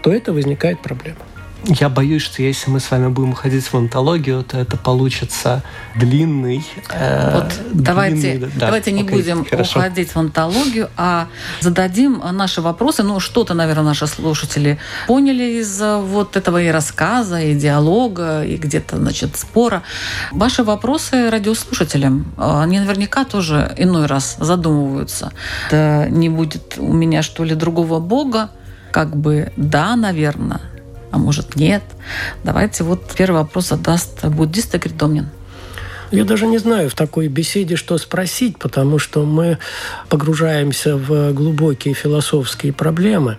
то 0.03 0.13
это 0.13 0.33
возникает 0.33 0.81
проблема. 0.81 1.19
Я 1.67 1.89
боюсь, 1.89 2.21
что 2.21 2.43
если 2.43 2.69
мы 2.69 2.79
с 2.79 2.91
вами 2.91 3.07
будем 3.07 3.31
уходить 3.31 3.65
в 3.65 3.75
онтологию, 3.75 4.43
то 4.43 4.57
это 4.57 4.77
получится 4.77 5.63
длинный. 5.95 6.65
Э, 6.91 7.39
вот 7.39 7.53
длинный, 7.71 7.83
давайте, 7.83 8.37
да, 8.37 8.47
давайте 8.57 8.91
не 8.91 9.01
окей, 9.01 9.15
будем 9.15 9.45
хорошо. 9.45 9.79
уходить 9.79 10.11
в 10.11 10.17
онтологию, 10.17 10.89
а 10.95 11.27
зададим 11.61 12.21
наши 12.33 12.61
вопросы. 12.61 13.03
Ну, 13.03 13.19
что-то, 13.19 13.53
наверное, 13.55 13.83
наши 13.83 14.05
слушатели 14.05 14.77
поняли 15.07 15.59
из 15.59 15.81
э, 15.81 15.97
вот 15.97 16.37
этого 16.37 16.61
и 16.61 16.67
рассказа, 16.67 17.39
и 17.39 17.55
диалога, 17.55 18.43
и 18.43 18.57
где-то, 18.57 18.97
значит, 18.97 19.35
спора. 19.35 19.81
Ваши 20.31 20.63
вопросы 20.63 21.29
радиослушателям, 21.31 22.33
э, 22.37 22.61
они 22.61 22.79
наверняка 22.79 23.25
тоже 23.25 23.73
иной 23.77 24.05
раз 24.05 24.37
задумываются. 24.39 25.31
Да 25.71 26.07
не 26.09 26.29
будет 26.29 26.75
у 26.77 26.93
меня, 26.93 27.23
что 27.23 27.43
ли, 27.43 27.55
другого 27.55 27.99
бога? 27.99 28.49
Как 28.91 29.15
бы 29.15 29.51
да, 29.57 29.95
наверное, 29.95 30.61
а 31.15 31.17
может 31.17 31.55
нет. 31.55 31.81
Давайте 32.43 32.83
вот 32.83 33.13
первый 33.17 33.37
вопрос 33.37 33.69
задаст 33.69 34.25
буддист 34.25 34.75
Игорь 34.75 34.91
Домнин. 34.91 35.29
Я 36.11 36.25
даже 36.25 36.45
не 36.45 36.57
знаю 36.57 36.89
в 36.89 36.93
такой 36.93 37.29
беседе, 37.29 37.77
что 37.77 37.97
спросить, 37.97 38.59
потому 38.59 38.99
что 38.99 39.25
мы 39.25 39.57
погружаемся 40.09 40.97
в 40.97 41.31
глубокие 41.31 41.93
философские 41.93 42.73
проблемы. 42.73 43.37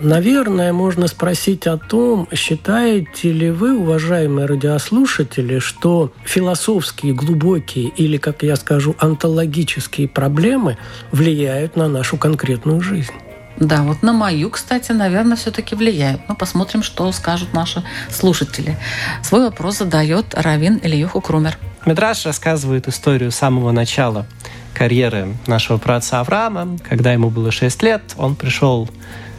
Наверное, 0.00 0.72
можно 0.72 1.06
спросить 1.06 1.66
о 1.66 1.76
том, 1.76 2.28
считаете 2.32 3.30
ли 3.30 3.50
вы, 3.50 3.78
уважаемые 3.78 4.46
радиослушатели, 4.46 5.58
что 5.58 6.12
философские, 6.24 7.12
глубокие 7.12 7.88
или, 7.88 8.16
как 8.16 8.42
я 8.42 8.56
скажу, 8.56 8.96
онтологические 8.98 10.08
проблемы 10.08 10.78
влияют 11.12 11.76
на 11.76 11.88
нашу 11.88 12.16
конкретную 12.16 12.80
жизнь? 12.80 13.12
Да, 13.58 13.82
вот 13.82 14.02
на 14.02 14.12
мою, 14.12 14.50
кстати, 14.50 14.92
наверное, 14.92 15.36
все-таки 15.36 15.74
влияют. 15.74 16.22
Ну, 16.28 16.34
посмотрим, 16.34 16.82
что 16.82 17.10
скажут 17.12 17.52
наши 17.52 17.82
слушатели. 18.10 18.76
Свой 19.22 19.44
вопрос 19.44 19.78
задает 19.78 20.34
Равин 20.34 20.80
Ильюху 20.82 21.20
Крумер. 21.20 21.58
Медраж 21.84 22.24
рассказывает 22.26 22.88
историю 22.88 23.30
самого 23.30 23.72
начала 23.72 24.26
карьеры 24.74 25.36
нашего 25.46 25.78
праца 25.78 26.20
Авраама. 26.20 26.78
Когда 26.88 27.12
ему 27.12 27.30
было 27.30 27.50
6 27.50 27.82
лет, 27.82 28.02
он 28.16 28.36
пришел 28.36 28.88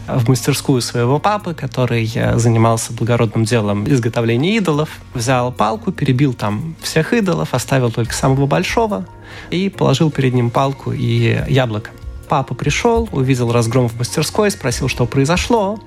в 0.08 0.28
мастерскую 0.30 0.82
своего 0.82 1.20
папы, 1.20 1.54
который 1.54 2.12
э, 2.14 2.38
занимался 2.38 2.94
благородным 2.94 3.46
делом 3.46 3.88
изготовления 3.90 4.58
идолов. 4.58 4.90
Взял 5.14 5.52
палку, 5.52 5.92
перебил 5.92 6.34
там 6.34 6.76
всех 6.82 7.14
идолов, 7.14 7.54
оставил 7.54 7.92
только 7.92 8.14
самого 8.14 8.46
большого 8.46 9.06
и 9.50 9.70
положил 9.70 10.12
перед 10.12 10.34
ним 10.34 10.50
палку 10.50 10.92
и 10.92 11.42
яблоко. 11.48 11.92
Папа 12.34 12.56
пришел, 12.56 13.08
увидел 13.12 13.52
разгром 13.52 13.88
в 13.88 14.00
мастерской, 14.00 14.50
спросил, 14.50 14.88
что 14.88 15.06
произошло. 15.06 15.80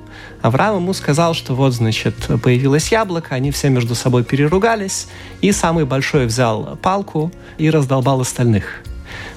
Авраам 0.43 0.77
ему 0.77 0.93
сказал, 0.93 1.35
что 1.35 1.57
вот, 1.57 1.73
значит, 1.73 2.15
появилось 2.41 2.93
яблоко, 2.93 3.35
они 3.35 3.51
все 3.51 3.69
между 3.69 3.97
собой 3.97 4.23
переругались, 4.23 5.09
и 5.41 5.51
самый 5.51 5.87
большой 5.87 6.27
взял 6.27 6.79
палку 6.81 7.33
и 7.59 7.69
раздолбал 7.69 8.21
остальных. 8.21 8.85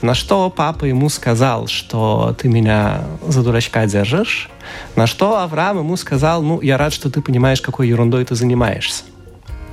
На 0.04 0.14
что 0.14 0.52
папа 0.52 0.86
ему 0.86 1.10
сказал, 1.10 1.66
что 1.66 2.36
ты 2.38 2.48
меня 2.48 3.06
за 3.28 3.42
дурачка 3.42 3.88
держишь. 3.88 4.52
На 4.96 5.08
что 5.08 5.40
Авраам 5.40 5.80
ему 5.80 5.98
сказал, 5.98 6.44
ну, 6.44 6.62
я 6.62 6.78
рад, 6.78 6.94
что 6.94 7.10
ты 7.10 7.24
понимаешь, 7.24 7.60
какой 7.60 7.88
ерундой 7.88 8.24
ты 8.24 8.36
занимаешься. 8.36 9.04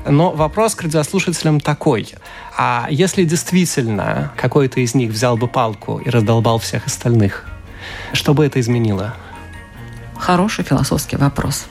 Но 0.08 0.30
вопрос 0.30 0.74
к 0.74 0.82
радиослушателям 0.82 1.60
такой. 1.60 2.14
А 2.56 2.86
если 2.90 3.24
действительно 3.24 4.32
какой-то 4.36 4.80
из 4.80 4.94
них 4.94 5.10
взял 5.10 5.36
бы 5.36 5.48
палку 5.48 5.98
и 5.98 6.08
раздолбал 6.10 6.58
всех 6.58 6.86
остальных, 6.86 7.44
что 8.12 8.34
бы 8.34 8.46
это 8.46 8.60
изменило? 8.60 9.14
Хороший 10.16 10.64
философский 10.64 11.16
вопрос. 11.16 11.66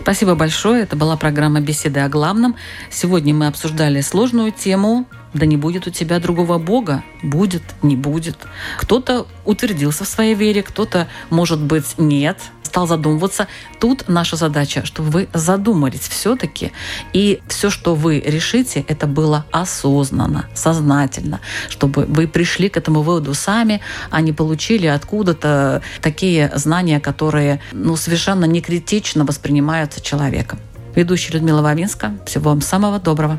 Спасибо 0.00 0.34
большое. 0.34 0.82
Это 0.82 0.96
была 0.96 1.16
программа 1.16 1.60
«Беседы 1.60 2.00
о 2.00 2.08
главном». 2.08 2.56
Сегодня 2.90 3.32
мы 3.32 3.46
обсуждали 3.46 4.00
сложную 4.02 4.52
тему 4.52 5.06
«Да 5.34 5.46
не 5.46 5.56
будет 5.56 5.86
у 5.86 5.90
тебя 5.90 6.18
другого 6.18 6.58
Бога». 6.58 7.02
Будет, 7.22 7.62
не 7.82 7.96
будет. 7.96 8.36
Кто-то 8.78 9.26
утвердился 9.44 10.04
в 10.04 10.08
своей 10.08 10.34
вере, 10.34 10.62
кто-то, 10.62 11.08
может 11.30 11.60
быть, 11.60 11.94
нет– 11.98 12.38
стал 12.72 12.86
задумываться. 12.86 13.48
Тут 13.80 14.08
наша 14.08 14.36
задача, 14.36 14.86
чтобы 14.86 15.10
вы 15.10 15.28
задумались 15.34 16.08
все-таки, 16.08 16.72
и 17.12 17.42
все, 17.46 17.68
что 17.68 17.94
вы 17.94 18.18
решите, 18.18 18.86
это 18.88 19.06
было 19.06 19.44
осознанно, 19.50 20.46
сознательно, 20.54 21.40
чтобы 21.68 22.06
вы 22.06 22.26
пришли 22.26 22.70
к 22.70 22.78
этому 22.78 23.02
выводу 23.02 23.34
сами, 23.34 23.82
а 24.10 24.22
не 24.22 24.32
получили 24.32 24.86
откуда-то 24.86 25.82
такие 26.00 26.50
знания, 26.54 26.98
которые 26.98 27.60
ну, 27.72 27.96
совершенно 27.96 28.46
не 28.46 28.62
критично 28.62 29.26
воспринимаются 29.26 30.00
человеком. 30.00 30.58
Ведущая 30.94 31.34
Людмила 31.34 31.60
Вавинска. 31.60 32.12
Всего 32.24 32.50
вам 32.50 32.62
самого 32.62 32.98
доброго. 32.98 33.38